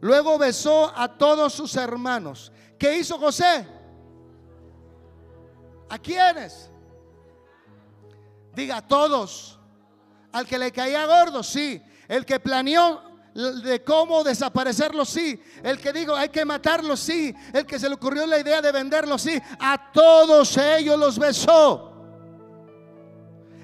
Luego 0.01 0.39
besó 0.39 0.93
a 0.95 1.17
todos 1.17 1.55
sus 1.55 1.75
hermanos. 1.77 2.53
¿Qué 2.79 2.99
hizo 2.99 3.19
José? 3.19 3.67
¿A 5.89 5.99
quiénes? 5.99 6.71
Diga 8.55 8.79
a 8.79 8.87
todos. 8.87 9.59
Al 10.33 10.47
que 10.47 10.59
le 10.59 10.71
caía 10.73 11.07
gordo, 11.07 11.43
sí. 11.43 11.81
El 12.09 12.27
que 12.27 12.39
planeó 12.39 13.06
de 13.37 13.85
cómo 13.85 14.25
desaparecerlo, 14.25 15.05
sí. 15.05 15.41
El 15.63 15.79
que 15.79 15.93
digo 15.93 16.15
hay 16.15 16.31
que 16.31 16.45
matarlo, 16.45 16.97
sí. 16.97 17.35
El 17.53 17.67
que 17.67 17.79
se 17.79 17.89
le 17.89 17.95
ocurrió 17.95 18.27
la 18.27 18.41
idea 18.41 18.63
de 18.63 18.73
venderlo, 18.73 19.19
sí. 19.19 19.41
A 19.59 19.93
todos 19.93 20.57
ellos 20.57 20.99
los 20.99 21.19
besó. 21.19 21.93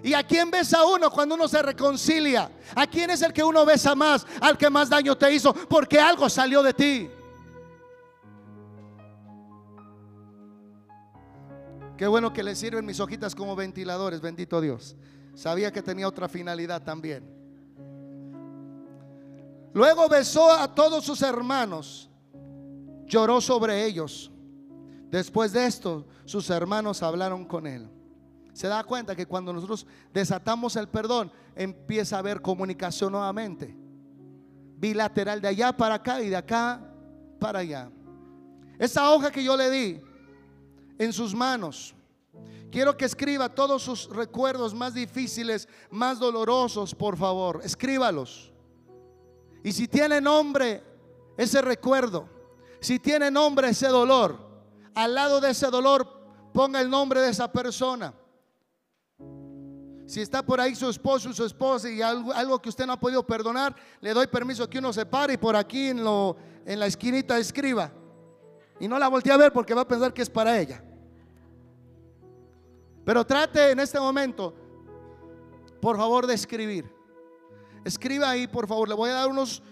¿Y 0.03 0.15
a 0.15 0.27
quién 0.27 0.51
besa 0.51 0.85
uno 0.85 1.11
cuando 1.11 1.37
uno 1.37 1.49
se 1.49 1.63
reconcilia? 1.63 2.51
¿A 2.75 2.87
quién 2.87 3.11
es 3.11 3.23
el 3.23 3.33
que 3.33 3.43
uno 3.43 3.65
besa 3.65 3.95
más? 3.95 4.27
Al 4.41 4.59
que 4.59 4.69
más 4.69 4.91
daño 4.91 5.17
te 5.17 5.33
hizo, 5.33 5.55
porque 5.55 5.99
algo 5.99 6.29
salió 6.29 6.63
de 6.63 6.75
ti. 6.75 7.11
Qué 11.97 12.07
bueno 12.07 12.33
que 12.33 12.43
le 12.43 12.57
sirven 12.57 12.85
mis 12.85 12.99
hojitas 12.99 13.35
como 13.35 13.55
ventiladores, 13.55 14.21
bendito 14.21 14.61
Dios. 14.61 14.97
Sabía 15.35 15.73
que 15.73 15.83
tenía 15.83 16.09
otra 16.09 16.29
finalidad 16.29 16.83
también. 16.83 17.42
Luego 19.75 20.09
besó 20.09 20.53
a 20.53 20.75
todos 20.75 21.05
sus 21.05 21.23
hermanos, 21.23 22.11
lloró 23.07 23.41
sobre 23.41 23.87
ellos. 23.87 24.31
Después 25.11 25.53
de 25.53 25.67
esto, 25.67 26.07
sus 26.25 26.49
hermanos 26.51 27.03
hablaron 27.03 27.45
con 27.45 27.67
él. 27.67 27.89
Se 28.53 28.69
da 28.69 28.85
cuenta 28.85 29.17
que 29.17 29.27
cuando 29.27 29.53
nosotros 29.53 29.87
desatamos 30.13 30.77
el 30.77 30.89
perdón, 30.89 31.33
empieza 31.57 32.17
a 32.17 32.19
haber 32.19 32.43
comunicación 32.43 33.13
nuevamente. 33.13 33.75
Bilateral 34.77 35.41
de 35.41 35.49
allá 35.49 35.75
para 35.75 35.95
acá 35.97 36.21
y 36.21 36.29
de 36.29 36.37
acá 36.37 36.81
para 37.39 37.61
allá. 37.61 37.91
Esa 38.79 39.11
hoja 39.11 39.31
que 39.31 39.43
yo 39.43 39.57
le 39.57 39.71
di 39.71 40.01
en 40.99 41.13
sus 41.13 41.35
manos, 41.35 41.95
quiero 42.71 42.97
que 42.97 43.07
escriba 43.07 43.49
todos 43.49 43.83
sus 43.83 44.11
recuerdos 44.11 44.75
más 44.75 44.93
difíciles, 44.93 45.67
más 45.91 46.19
dolorosos, 46.19 46.95
por 46.95 47.17
favor. 47.17 47.61
Escríbalos. 47.65 48.52
Y 49.65 49.73
si 49.73 49.89
tiene 49.89 50.21
nombre 50.21 50.83
ese 51.37 51.63
recuerdo, 51.63 52.29
si 52.81 52.99
tiene 52.99 53.31
nombre 53.31 53.69
ese 53.69 53.89
dolor, 53.89 54.39
al 54.95 55.15
lado 55.15 55.41
de 55.41 55.51
ese 55.51 55.69
dolor 55.69 56.07
ponga 56.53 56.81
el 56.81 56.91
nombre 56.91 57.21
de 57.21 57.31
esa 57.31 57.51
persona. 57.51 58.13
Si 60.07 60.21
está 60.21 60.43
por 60.43 60.61
ahí 60.61 60.75
su 60.75 60.89
esposo 60.91 61.33
su 61.33 61.45
esposa 61.45 61.89
y 61.89 62.03
algo, 62.03 62.61
que 62.61 62.69
usted 62.69 62.85
no 62.85 62.93
ha 62.93 63.01
podido 63.01 63.27
perdonar, 63.27 63.75
le 64.01 64.13
doy 64.13 64.27
permiso 64.27 64.69
que 64.69 64.79
uno 64.79 64.93
se 64.93 65.07
pare 65.07 65.35
y 65.35 65.37
por 65.39 65.57
aquí 65.57 65.89
en, 65.89 66.05
lo, 66.05 66.37
en 66.67 66.81
la 66.81 66.87
esquinita 66.87 67.39
escriba. 67.39 67.91
Y 68.81 68.89
no 68.89 68.99
la 68.99 69.09
voltee 69.09 69.33
a 69.33 69.37
ver 69.37 69.53
porque 69.53 69.75
va 69.75 69.83
a 69.83 69.89
pensar 69.89 70.13
que 70.13 70.23
es 70.23 70.29
para 70.29 70.59
ella. 70.59 70.83
Pero 73.05 73.25
trate 73.25 73.71
en 73.71 73.81
este 73.81 73.99
momento, 73.99 74.55
por 75.81 75.97
favor, 75.97 76.27
de 76.27 76.35
escribir. 76.35 77.02
Escriba 77.85 78.31
ahí, 78.31 78.47
por 78.47 78.69
favor. 78.69 78.89
Le 78.89 78.95
voy 78.95 79.11
a 79.11 79.15
dar 79.15 79.29
unos, 79.29 79.63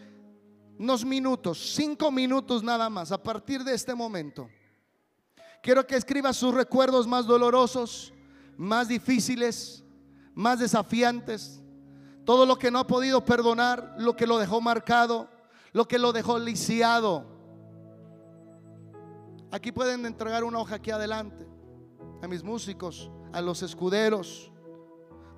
unos 0.78 1.04
minutos, 1.04 1.74
cinco 1.74 2.10
minutos 2.10 2.62
nada 2.62 2.90
más, 2.90 3.12
a 3.12 3.22
partir 3.22 3.62
de 3.62 3.74
este 3.74 3.94
momento. 3.94 4.48
Quiero 5.62 5.86
que 5.86 5.96
escriba 5.96 6.32
sus 6.32 6.54
recuerdos 6.54 7.06
más 7.06 7.26
dolorosos, 7.26 8.12
más 8.56 8.88
difíciles, 8.88 9.84
más 10.34 10.58
desafiantes. 10.58 11.62
Todo 12.24 12.46
lo 12.46 12.58
que 12.58 12.70
no 12.70 12.78
ha 12.78 12.86
podido 12.86 13.24
perdonar, 13.24 13.94
lo 13.98 14.16
que 14.16 14.26
lo 14.26 14.38
dejó 14.38 14.60
marcado, 14.60 15.28
lo 15.72 15.86
que 15.86 15.98
lo 15.98 16.12
dejó 16.12 16.38
lisiado. 16.38 17.26
Aquí 19.50 19.72
pueden 19.72 20.06
entregar 20.06 20.44
una 20.44 20.58
hoja 20.58 20.76
aquí 20.76 20.90
adelante 20.90 21.46
a 22.22 22.28
mis 22.28 22.42
músicos, 22.42 23.10
a 23.32 23.40
los 23.40 23.62
escuderos, 23.62 24.52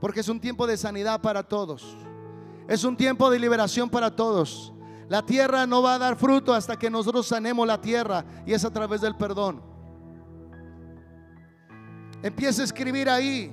porque 0.01 0.21
es 0.21 0.29
un 0.29 0.41
tiempo 0.41 0.67
de 0.67 0.77
sanidad 0.77 1.21
para 1.21 1.43
todos. 1.43 1.97
Es 2.69 2.85
un 2.85 2.97
tiempo 2.97 3.31
de 3.31 3.39
liberación 3.39 3.91
para 3.91 4.15
todos. 4.15 4.73
La 5.09 5.25
tierra 5.25 5.67
no 5.67 5.83
va 5.83 5.95
a 5.95 5.99
dar 5.99 6.17
fruto 6.17 6.55
hasta 6.55 6.79
que 6.79 6.89
nosotros 6.89 7.27
sanemos 7.27 7.67
la 7.67 7.81
tierra 7.81 8.25
y 8.47 8.53
es 8.53 8.65
a 8.65 8.73
través 8.73 9.01
del 9.01 9.17
perdón. 9.17 9.63
Empiece 12.23 12.63
a 12.63 12.65
escribir 12.65 13.11
ahí 13.11 13.53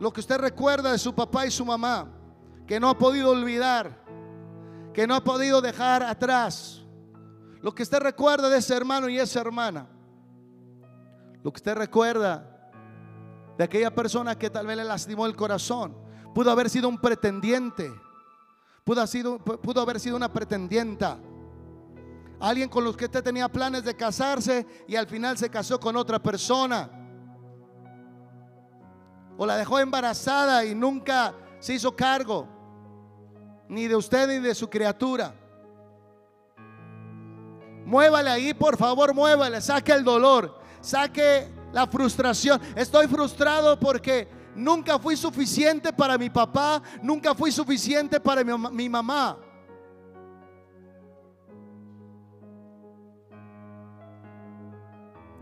lo 0.00 0.12
que 0.12 0.20
usted 0.20 0.38
recuerda 0.38 0.92
de 0.92 0.98
su 0.98 1.14
papá 1.14 1.46
y 1.46 1.50
su 1.50 1.64
mamá, 1.64 2.08
que 2.66 2.80
no 2.80 2.90
ha 2.90 2.98
podido 2.98 3.30
olvidar, 3.30 4.04
que 4.92 5.06
no 5.06 5.14
ha 5.14 5.22
podido 5.22 5.60
dejar 5.60 6.02
atrás. 6.02 6.80
lo 7.62 7.74
que 7.74 7.82
usted 7.82 8.00
recuerda 8.00 8.50
de 8.50 8.58
ese 8.58 8.76
hermano 8.76 9.08
y 9.08 9.18
esa 9.18 9.40
hermana. 9.40 9.86
Lo 11.42 11.50
que 11.50 11.56
usted 11.56 11.74
recuerda 11.74 12.70
de 13.56 13.64
aquella 13.64 13.94
persona 13.94 14.38
que 14.38 14.50
tal 14.50 14.66
vez 14.66 14.76
le 14.76 14.84
lastimó 14.84 15.24
el 15.24 15.34
corazón. 15.34 16.03
Pudo 16.34 16.50
haber 16.50 16.68
sido 16.68 16.88
un 16.88 16.98
pretendiente. 16.98 17.94
Pudo, 18.82 19.06
sido, 19.06 19.38
pudo 19.38 19.80
haber 19.80 20.00
sido 20.00 20.16
una 20.16 20.32
pretendienta. 20.32 21.16
Alguien 22.40 22.68
con 22.68 22.84
los 22.84 22.96
que 22.96 23.04
usted 23.04 23.22
tenía 23.22 23.48
planes 23.48 23.84
de 23.84 23.94
casarse 23.94 24.66
y 24.88 24.96
al 24.96 25.06
final 25.06 25.38
se 25.38 25.48
casó 25.48 25.78
con 25.78 25.96
otra 25.96 26.20
persona. 26.20 26.90
O 29.38 29.46
la 29.46 29.56
dejó 29.56 29.78
embarazada 29.78 30.64
y 30.64 30.74
nunca 30.74 31.32
se 31.60 31.74
hizo 31.74 31.94
cargo. 31.94 32.48
Ni 33.68 33.86
de 33.86 33.96
usted 33.96 34.28
ni 34.28 34.38
de 34.40 34.54
su 34.54 34.68
criatura. 34.68 35.34
Muévale 37.86 38.30
ahí, 38.30 38.54
por 38.54 38.76
favor, 38.76 39.14
muévale. 39.14 39.60
Saque 39.60 39.92
el 39.92 40.02
dolor. 40.04 40.58
Saque 40.80 41.48
la 41.72 41.86
frustración. 41.86 42.60
Estoy 42.76 43.06
frustrado 43.06 43.78
porque 43.78 44.28
nunca 44.54 44.98
fui 44.98 45.16
suficiente 45.16 45.92
para 45.92 46.16
mi 46.18 46.30
papá. 46.30 46.82
Nunca 47.02 47.34
fui 47.34 47.50
suficiente 47.50 48.20
para 48.20 48.42
mi, 48.44 48.88
mamá. 48.88 49.38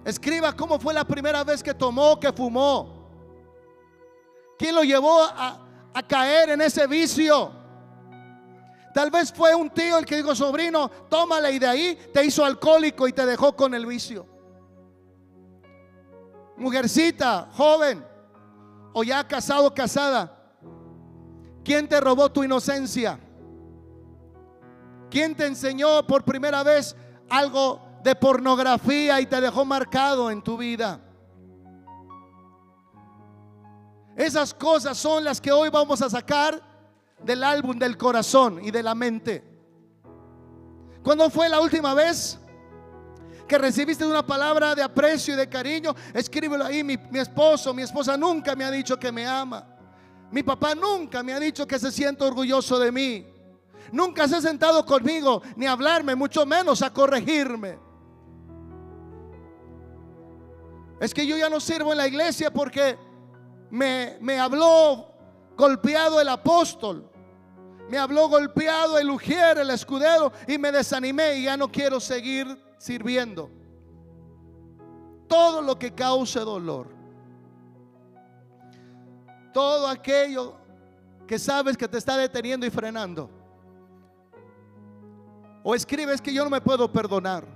Escriba 0.05 0.53
cómo 0.53 0.79
fue 0.79 0.93
la 0.93 1.05
primera 1.05 1.45
vez 1.45 1.63
que 1.63 1.73
tomó, 1.73 2.19
que 2.19 2.33
fumó. 2.33 3.01
¿Quién 4.59 4.75
lo 4.75 4.83
llevó 4.83 5.23
a, 5.23 5.61
a 5.95 6.03
caer 6.03 6.51
en 6.51 6.61
ese 6.61 6.87
vicio? 6.87 7.53
Tal 8.93 9.11
vez 9.11 9.33
fue 9.33 9.55
un 9.55 9.71
tío 9.71 9.99
el 9.99 10.05
que 10.05 10.17
dijo, 10.17 10.35
sobrino, 10.35 10.91
tómala 11.09 11.51
y 11.51 11.59
de 11.59 11.67
ahí 11.67 11.99
te 12.13 12.25
hizo 12.25 12.45
alcohólico 12.45 13.09
y 13.09 13.13
te 13.13 13.25
dejó 13.25 13.57
con 13.57 13.75
el 13.75 13.87
vicio. 13.87 14.27
Mujercita, 16.57 17.49
joven, 17.53 18.12
o 18.93 19.03
ya 19.03 19.27
casado, 19.27 19.73
casada, 19.75 20.37
¿quién 21.65 21.89
te 21.89 22.01
robó 22.01 22.31
tu 22.31 22.43
inocencia? 22.43 23.19
¿Quién 25.11 25.35
te 25.35 25.47
enseñó 25.47 26.07
por 26.07 26.25
primera 26.25 26.63
vez 26.63 26.97
algo 27.29 27.81
de 28.03 28.15
pornografía 28.15 29.21
y 29.21 29.27
te 29.27 29.41
dejó 29.41 29.65
marcado 29.65 30.31
en 30.31 30.43
tu 30.43 30.57
vida? 30.57 31.01
Esas 34.17 34.53
cosas 34.53 34.99
son 34.99 35.25
las 35.25 35.41
que 35.41 35.53
hoy 35.53 35.71
vamos 35.71 36.03
a 36.03 36.11
sacar 36.11 36.61
del 37.23 37.45
álbum 37.45 37.79
del 37.79 37.97
corazón 37.97 38.63
y 38.63 38.71
de 38.71 38.83
la 38.83 38.95
mente. 38.95 39.45
¿Cuándo 41.03 41.31
fue 41.31 41.49
la 41.49 41.61
última 41.61 41.95
vez 41.95 42.39
que 43.47 43.59
recibiste 43.59 44.05
una 44.05 44.25
palabra 44.25 44.75
de 44.75 44.83
aprecio 44.83 45.35
y 45.35 45.37
de 45.37 45.49
cariño? 45.49 45.95
Escríbelo 46.15 46.65
ahí. 46.65 46.83
Mi, 46.83 46.97
mi, 47.11 47.19
esposo, 47.19 47.75
mi 47.75 47.83
esposa 47.83 48.17
nunca 48.17 48.55
me 48.55 48.65
ha 48.65 48.71
dicho 48.71 48.99
que 48.99 49.13
me 49.13 49.27
ama. 49.27 49.67
Mi 50.31 50.43
papá 50.43 50.75
nunca 50.75 51.23
me 51.23 51.33
ha 51.33 51.41
dicho 51.41 51.67
que 51.67 51.79
se 51.79 51.93
siente 51.93 52.25
orgulloso 52.25 52.79
de 52.79 52.91
mí. 52.91 53.27
Nunca 53.93 54.27
se 54.27 54.37
ha 54.37 54.41
sentado 54.41 54.85
conmigo 54.87 55.43
ni 55.57 55.67
a 55.67 55.73
hablarme, 55.73 56.15
mucho 56.15 56.47
menos 56.47 56.81
a 56.83 56.93
corregirme. 56.93 57.79
Es 61.01 61.13
que 61.13 61.27
yo 61.27 61.37
ya 61.37 61.51
no 61.51 61.61
sirvo 61.61 61.93
en 61.93 61.99
la 61.99 62.07
iglesia 62.07 62.53
porque 62.53 62.97
me, 63.71 64.17
me 64.21 64.39
habló 64.39 65.13
golpeado 65.57 66.21
el 66.21 66.29
apóstol. 66.29 67.12
Me 67.93 67.99
habló 67.99 68.27
golpeado 68.27 68.99
el 68.99 69.11
ujier, 69.11 69.59
el 69.59 69.69
escudero, 69.69 70.33
y 70.49 70.57
me 70.57 70.73
desanimé 70.73 71.35
y 71.35 71.43
ya 71.43 71.59
no 71.59 71.71
quiero 71.71 72.01
seguir 72.01 72.47
sirviendo. 72.79 73.51
Todo 75.29 75.61
lo 75.61 75.79
que 75.79 75.93
cause 75.93 76.41
dolor, 76.41 76.89
todo 79.53 79.87
aquello 79.89 80.55
que 81.27 81.39
sabes 81.39 81.77
que 81.77 81.87
te 81.87 81.99
está 81.99 82.17
deteniendo 82.17 82.65
y 82.65 82.71
frenando, 82.71 83.29
o 85.63 85.75
escribes 85.75 86.23
que 86.23 86.33
yo 86.33 86.45
no 86.45 86.49
me 86.49 86.63
puedo 86.63 86.91
perdonar. 86.91 87.47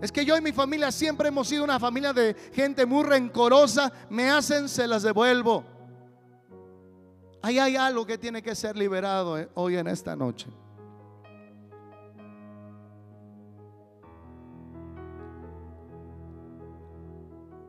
Es 0.00 0.12
que 0.12 0.24
yo 0.24 0.36
y 0.36 0.40
mi 0.40 0.52
familia 0.52 0.92
siempre 0.92 1.30
hemos 1.30 1.48
sido 1.48 1.64
una 1.64 1.80
familia 1.80 2.12
de 2.12 2.36
gente 2.52 2.86
muy 2.86 3.02
rencorosa. 3.02 3.92
Me 4.08 4.30
hacen, 4.30 4.68
se 4.68 4.86
las 4.86 5.02
devuelvo. 5.02 5.64
Ahí 7.40 7.58
hay 7.58 7.76
algo 7.76 8.04
que 8.04 8.18
tiene 8.18 8.42
que 8.42 8.54
ser 8.54 8.76
liberado 8.76 9.38
eh, 9.38 9.48
hoy 9.54 9.76
en 9.76 9.86
esta 9.86 10.16
noche. 10.16 10.48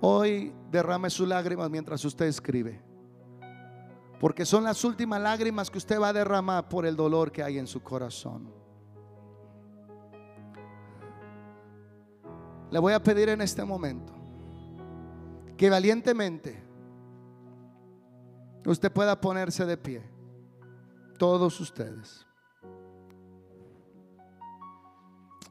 Hoy 0.02 0.54
derrame 0.72 1.10
sus 1.10 1.28
lágrimas 1.28 1.70
mientras 1.70 2.04
usted 2.04 2.26
escribe. 2.26 2.82
Porque 4.20 4.46
son 4.46 4.64
las 4.64 4.84
últimas 4.84 5.22
lágrimas 5.22 5.70
que 5.70 5.78
usted 5.78 6.00
va 6.00 6.10
a 6.10 6.14
derramar 6.14 6.68
por 6.68 6.86
el 6.86 6.96
dolor 6.96 7.32
que 7.32 7.44
hay 7.44 7.58
en 7.58 7.68
su 7.68 7.82
corazón. 7.82 8.52
Le 12.72 12.80
voy 12.80 12.94
a 12.94 13.02
pedir 13.02 13.30
en 13.30 13.42
este 13.42 13.64
momento 13.64 14.14
que 15.58 15.70
valientemente 15.70 16.69
usted 18.66 18.92
pueda 18.92 19.20
ponerse 19.20 19.66
de 19.66 19.78
pie. 19.78 20.04
Todos 21.18 21.60
ustedes. 21.60 22.26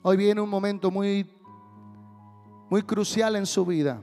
Hoy 0.02 0.16
viene 0.16 0.40
un 0.40 0.48
momento 0.48 0.90
muy 0.90 1.28
muy 2.70 2.82
crucial 2.82 3.36
en 3.36 3.46
su 3.46 3.64
vida. 3.64 4.02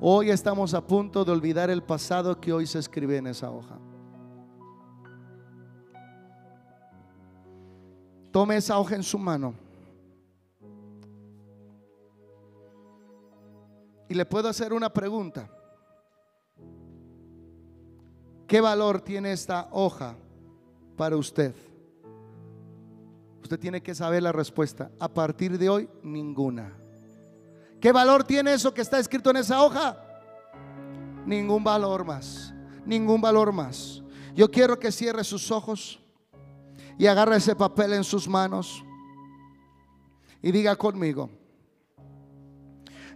Hoy 0.00 0.30
estamos 0.30 0.72
a 0.72 0.86
punto 0.86 1.24
de 1.24 1.32
olvidar 1.32 1.68
el 1.68 1.82
pasado 1.82 2.40
que 2.40 2.52
hoy 2.52 2.66
se 2.66 2.78
escribe 2.78 3.16
en 3.16 3.26
esa 3.26 3.50
hoja. 3.50 3.78
Tome 8.30 8.56
esa 8.56 8.78
hoja 8.78 8.94
en 8.94 9.02
su 9.02 9.18
mano. 9.18 9.54
Y 14.08 14.14
le 14.14 14.24
puedo 14.24 14.48
hacer 14.48 14.72
una 14.72 14.90
pregunta. 14.90 15.50
¿Qué 18.50 18.60
valor 18.60 19.00
tiene 19.00 19.30
esta 19.30 19.68
hoja 19.70 20.16
para 20.96 21.16
usted? 21.16 21.54
Usted 23.40 23.60
tiene 23.60 23.80
que 23.80 23.94
saber 23.94 24.24
la 24.24 24.32
respuesta. 24.32 24.90
A 24.98 25.06
partir 25.06 25.56
de 25.56 25.68
hoy, 25.68 25.88
ninguna. 26.02 26.76
¿Qué 27.80 27.92
valor 27.92 28.24
tiene 28.24 28.52
eso 28.52 28.74
que 28.74 28.80
está 28.80 28.98
escrito 28.98 29.30
en 29.30 29.36
esa 29.36 29.62
hoja? 29.62 30.04
Ningún 31.24 31.62
valor 31.62 32.04
más. 32.04 32.52
Ningún 32.84 33.20
valor 33.20 33.52
más. 33.52 34.02
Yo 34.34 34.50
quiero 34.50 34.80
que 34.80 34.90
cierre 34.90 35.22
sus 35.22 35.52
ojos 35.52 36.00
y 36.98 37.06
agarre 37.06 37.36
ese 37.36 37.54
papel 37.54 37.92
en 37.92 38.02
sus 38.02 38.26
manos 38.26 38.82
y 40.42 40.50
diga 40.50 40.74
conmigo, 40.74 41.30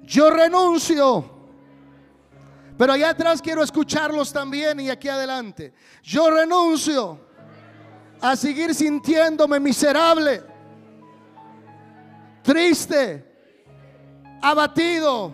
yo 0.04 0.30
renuncio 0.30 1.33
pero 2.76 2.92
allá 2.92 3.10
atrás 3.10 3.40
quiero 3.40 3.62
escucharlos 3.62 4.32
también 4.32 4.80
y 4.80 4.90
aquí 4.90 5.08
adelante. 5.08 5.72
Yo 6.02 6.30
renuncio 6.30 7.20
a 8.20 8.34
seguir 8.36 8.74
sintiéndome 8.74 9.60
miserable, 9.60 10.42
triste, 12.42 13.24
abatido. 14.42 15.32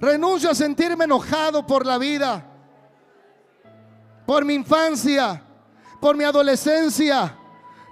Renuncio 0.00 0.50
a 0.50 0.54
sentirme 0.54 1.04
enojado 1.04 1.66
por 1.66 1.84
la 1.84 1.98
vida, 1.98 2.42
por 4.26 4.44
mi 4.46 4.54
infancia, 4.54 5.42
por 6.00 6.16
mi 6.16 6.24
adolescencia, 6.24 7.36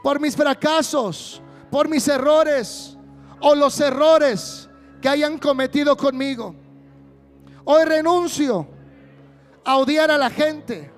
por 0.03 0.19
mis 0.19 0.35
fracasos, 0.35 1.43
por 1.71 1.87
mis 1.87 2.09
errores 2.09 2.97
o 3.41 3.55
los 3.55 3.79
errores 3.81 4.71
que 5.03 5.09
hayan 5.09 5.37
cometido 5.39 5.97
conmigo. 5.97 6.57
Hoy 7.71 7.85
renuncio 7.85 8.67
a 9.63 9.77
odiar 9.77 10.11
a 10.11 10.17
la 10.17 10.31
gente 10.31 10.91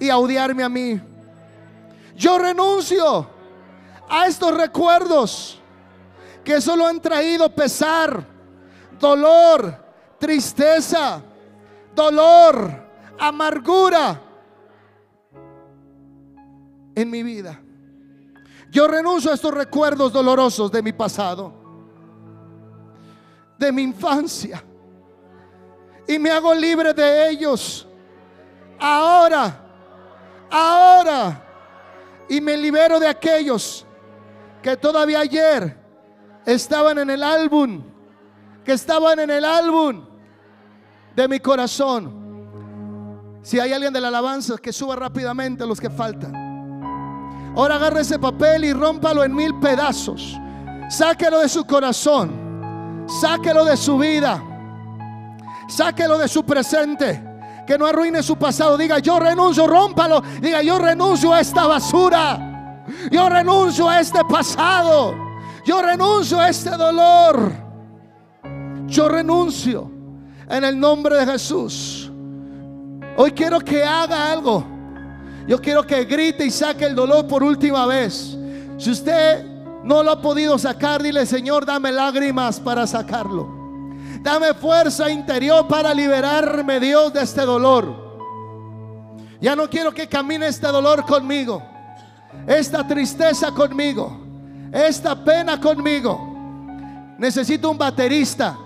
y 0.00 0.10
a 0.10 0.18
odiarme 0.18 0.64
a 0.64 0.68
mí. 0.68 1.00
Yo 2.16 2.36
renuncio 2.36 3.30
a 4.08 4.26
estos 4.26 4.56
recuerdos 4.56 5.62
que 6.42 6.60
solo 6.60 6.84
han 6.84 7.00
traído 7.00 7.48
pesar, 7.54 8.26
dolor, 8.98 9.84
tristeza, 10.18 11.22
dolor, 11.94 12.88
amargura 13.16 14.20
en 16.96 17.08
mi 17.08 17.22
vida. 17.22 17.62
Yo 18.68 18.88
renuncio 18.88 19.30
a 19.30 19.34
estos 19.34 19.54
recuerdos 19.54 20.12
dolorosos 20.12 20.72
de 20.72 20.82
mi 20.82 20.92
pasado, 20.92 21.52
de 23.56 23.70
mi 23.70 23.82
infancia 23.82 24.64
y 26.06 26.18
me 26.18 26.30
hago 26.30 26.54
libre 26.54 26.92
de 26.92 27.30
ellos. 27.30 27.86
Ahora, 28.78 29.60
ahora. 30.50 31.40
Y 32.28 32.40
me 32.40 32.56
libero 32.56 32.98
de 32.98 33.06
aquellos 33.06 33.86
que 34.62 34.76
todavía 34.76 35.20
ayer 35.20 35.76
estaban 36.46 36.98
en 36.98 37.10
el 37.10 37.22
álbum, 37.22 37.82
que 38.64 38.72
estaban 38.72 39.18
en 39.18 39.30
el 39.30 39.44
álbum 39.44 40.06
de 41.14 41.28
mi 41.28 41.38
corazón. 41.38 42.22
Si 43.42 43.60
hay 43.60 43.72
alguien 43.72 43.92
de 43.92 44.00
la 44.00 44.08
alabanza, 44.08 44.56
que 44.56 44.72
suba 44.72 44.96
rápidamente 44.96 45.66
los 45.66 45.78
que 45.78 45.90
faltan. 45.90 46.32
Ahora 47.54 47.76
agarre 47.76 48.00
ese 48.00 48.18
papel 48.18 48.64
y 48.64 48.72
rómpalo 48.72 49.22
en 49.22 49.34
mil 49.34 49.58
pedazos. 49.60 50.38
Sáquelo 50.88 51.40
de 51.40 51.48
su 51.48 51.64
corazón. 51.64 53.04
Sáquelo 53.20 53.64
de 53.64 53.76
su 53.76 53.98
vida. 53.98 54.42
Sáquelo 55.68 56.18
de 56.18 56.28
su 56.28 56.44
presente. 56.44 57.22
Que 57.66 57.78
no 57.78 57.86
arruine 57.86 58.22
su 58.22 58.36
pasado. 58.36 58.76
Diga, 58.76 58.98
yo 58.98 59.18
renuncio, 59.18 59.66
rómpalo. 59.66 60.22
Diga, 60.40 60.62
yo 60.62 60.78
renuncio 60.78 61.32
a 61.32 61.40
esta 61.40 61.66
basura. 61.66 62.82
Yo 63.10 63.28
renuncio 63.28 63.88
a 63.88 64.00
este 64.00 64.24
pasado. 64.24 65.14
Yo 65.64 65.80
renuncio 65.80 66.38
a 66.38 66.48
este 66.48 66.70
dolor. 66.70 67.52
Yo 68.86 69.08
renuncio 69.08 69.90
en 70.48 70.64
el 70.64 70.78
nombre 70.78 71.16
de 71.16 71.32
Jesús. 71.32 72.10
Hoy 73.16 73.32
quiero 73.32 73.60
que 73.60 73.82
haga 73.82 74.30
algo. 74.30 74.64
Yo 75.46 75.60
quiero 75.60 75.82
que 75.86 76.04
grite 76.04 76.44
y 76.44 76.50
saque 76.50 76.84
el 76.84 76.94
dolor 76.94 77.26
por 77.26 77.42
última 77.42 77.86
vez. 77.86 78.36
Si 78.76 78.90
usted 78.90 79.44
no 79.84 80.02
lo 80.02 80.10
ha 80.10 80.22
podido 80.22 80.58
sacar, 80.58 81.02
dile, 81.02 81.26
Señor, 81.26 81.64
dame 81.64 81.92
lágrimas 81.92 82.60
para 82.60 82.86
sacarlo. 82.86 83.63
Dame 84.24 84.54
fuerza 84.54 85.10
interior 85.10 85.68
para 85.68 85.92
liberarme, 85.92 86.80
Dios, 86.80 87.12
de 87.12 87.20
este 87.20 87.42
dolor. 87.42 87.94
Ya 89.38 89.54
no 89.54 89.68
quiero 89.68 89.92
que 89.92 90.08
camine 90.08 90.46
este 90.46 90.66
dolor 90.66 91.04
conmigo. 91.04 91.62
Esta 92.46 92.88
tristeza 92.88 93.52
conmigo. 93.52 94.18
Esta 94.72 95.14
pena 95.22 95.60
conmigo. 95.60 96.18
Necesito 97.18 97.70
un 97.70 97.76
baterista. 97.76 98.56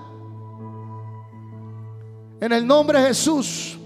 En 2.40 2.52
el 2.52 2.64
nombre 2.64 3.00
de 3.00 3.08
Jesús. 3.08 3.76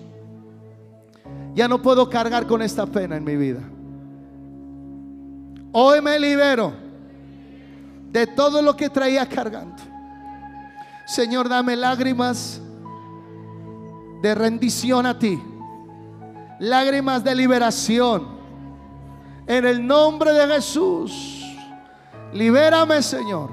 Ya 1.54 1.66
no 1.68 1.80
puedo 1.80 2.10
cargar 2.10 2.46
con 2.46 2.60
esta 2.60 2.84
pena 2.84 3.16
en 3.16 3.24
mi 3.24 3.36
vida. 3.36 3.60
Hoy 5.72 6.02
me 6.02 6.18
libero 6.20 6.74
de 8.10 8.26
todo 8.26 8.60
lo 8.60 8.76
que 8.76 8.90
traía 8.90 9.26
cargando. 9.26 9.91
Señor, 11.06 11.48
dame 11.48 11.76
lágrimas 11.76 12.60
de 14.22 14.34
rendición 14.34 15.06
a 15.06 15.18
ti. 15.18 15.42
Lágrimas 16.60 17.24
de 17.24 17.34
liberación. 17.34 18.26
En 19.46 19.66
el 19.66 19.86
nombre 19.86 20.32
de 20.32 20.46
Jesús. 20.54 21.44
Libérame, 22.32 23.02
Señor, 23.02 23.50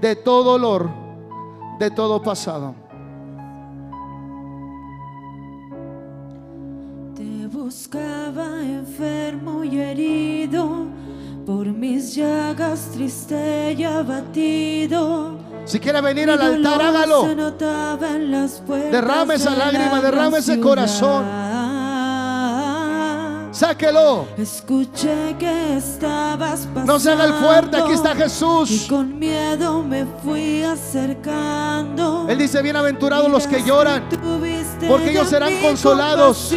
de 0.00 0.16
todo 0.16 0.58
dolor, 0.58 0.90
de 1.78 1.90
todo 1.90 2.22
pasado. 2.22 2.82
buscaba 7.72 8.60
enfermo 8.60 9.64
y 9.64 9.78
herido, 9.78 10.86
por 11.46 11.66
mis 11.66 12.14
llagas 12.14 12.90
triste 12.92 13.74
y 13.78 13.84
abatido. 13.84 15.51
Si 15.64 15.78
quiere 15.80 16.00
venir 16.00 16.30
al 16.30 16.40
altar, 16.40 16.82
hágalo. 16.82 17.28
Derrame 18.90 19.34
esa 19.34 19.54
lágrima, 19.54 20.00
derrame 20.00 20.38
ese 20.38 20.58
corazón. 20.60 21.24
Sáquelo. 23.52 24.26
Escuché 24.38 25.36
que 25.38 25.76
estabas 25.76 26.60
pasando. 26.60 26.92
No 26.92 26.98
se 26.98 27.10
haga 27.12 27.26
el 27.26 27.34
fuerte, 27.34 27.76
aquí 27.76 27.92
está 27.92 28.14
Jesús. 28.14 28.70
Y 28.70 28.88
con 28.88 29.18
miedo 29.18 29.82
me 29.82 30.06
fui 30.24 30.62
acercando. 30.62 32.26
Él 32.28 32.38
dice, 32.38 32.62
bienaventurados 32.62 33.30
los 33.30 33.46
que 33.46 33.62
lloran, 33.62 34.08
porque 34.88 35.10
ellos 35.10 35.28
serán 35.28 35.60
consolados. 35.60 36.52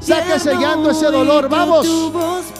Saque 0.00 0.38
sellando 0.38 0.90
ese 0.90 1.06
dolor. 1.06 1.48
Vamos. 1.48 1.86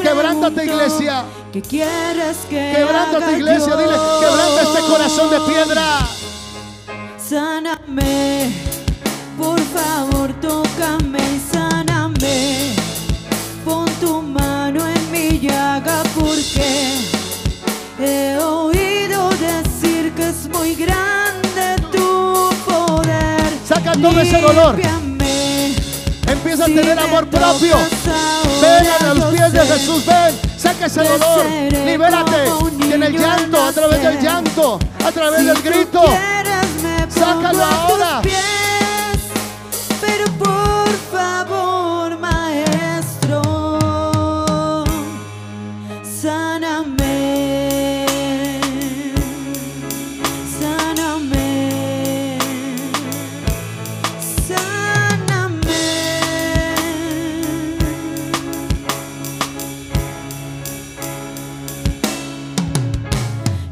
Quebrántate, 0.02 0.64
iglesia. 0.64 1.24
¿Qué 1.56 1.62
quieres 1.62 2.36
que 2.50 2.74
Quebrántate, 2.76 3.32
iglesia. 3.32 3.76
Dile, 3.76 3.96
quebranta 4.20 4.62
este 4.62 4.80
corazón 4.92 5.30
de 5.30 5.40
piedra. 5.50 6.06
Sáname. 7.16 8.52
Por 9.38 9.58
favor, 9.60 10.34
tócame 10.42 11.18
y 11.18 11.40
sáname. 11.50 12.74
Pon 13.64 13.86
tu 14.02 14.20
mano 14.20 14.86
en 14.86 15.10
mi 15.10 15.40
llaga 15.40 16.02
porque 16.14 16.92
he 18.00 18.36
oído 18.36 19.30
decir 19.30 20.12
que 20.12 20.28
es 20.28 20.50
muy 20.50 20.74
grande 20.74 21.76
tu 21.90 22.50
poder. 22.66 23.50
Saca 23.66 23.92
todo 23.92 24.20
ese 24.20 24.42
dolor. 24.42 24.76
A 26.66 26.68
tener 26.68 26.98
amor 26.98 27.29
propio. 27.29 27.76
Ven 28.61 29.09
a 29.09 29.14
los 29.14 29.33
pies 29.33 29.52
de 29.52 29.61
Jesús, 29.61 30.05
ven. 30.05 30.35
Saca 30.59 30.87
ese 30.87 31.05
dolor. 31.05 31.46
Libérate 31.85 32.48
en 32.92 33.02
el 33.05 33.16
llanto, 33.16 33.62
a 33.62 33.72
través 33.72 34.02
del 34.02 34.20
llanto, 34.20 34.81
a 35.07 35.12
través 35.12 35.46
del 35.46 35.62
grito. 35.62 36.02
Sácalo 37.09 37.64
ahora. 37.64 38.20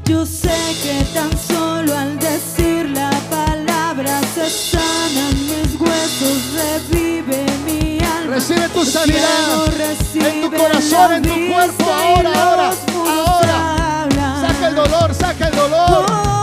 Yo 0.04 0.26
sé 0.26 0.52
que 0.82 1.02
tan 1.14 1.30
solo 1.38 1.96
al 1.96 2.18
decir 2.18 2.90
la 2.90 3.10
palabra 3.30 4.20
se 4.34 4.50
sanan 4.50 5.32
mis 5.32 5.80
huesos, 5.80 6.38
revive 6.52 7.46
mi 7.64 7.98
alma. 8.04 8.34
Recibe 8.34 8.68
tu 8.68 8.84
sanidad 8.84 9.72
en 10.14 10.42
tu 10.42 10.50
corazón, 10.56 11.12
en 11.14 11.22
tu 11.22 11.52
cuerpo. 11.52 11.84
Ahora, 11.90 12.32
ahora, 12.34 12.72
ahora. 13.06 14.40
Saca 14.40 14.68
el 14.68 14.74
dolor, 14.74 15.14
saca 15.14 15.48
el 15.48 15.56
dolor. 15.56 16.33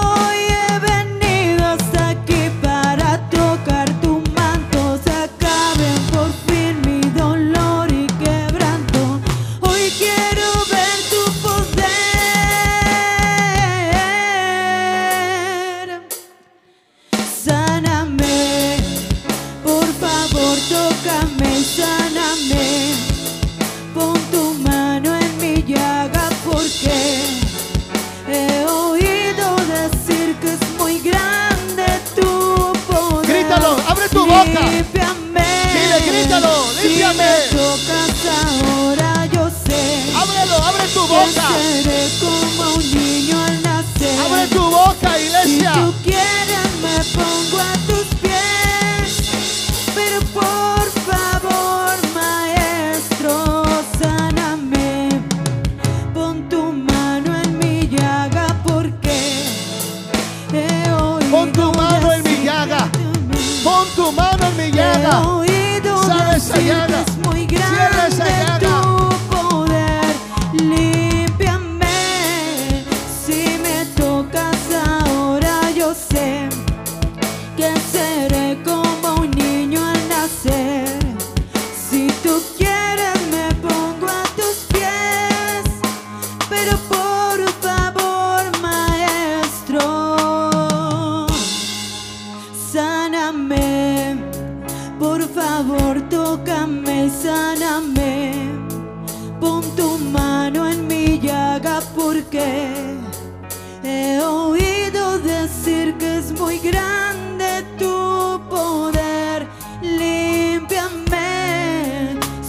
Seré 41.32 42.10
como 42.20 42.76
un 42.76 42.92
niño 42.92 43.40
al 43.46 43.62
nacer. 43.64 44.20
Abre 44.20 44.48
tu 44.48 44.62
boca, 44.62 45.18
Si 45.18 45.26
iglesia. 45.26 45.74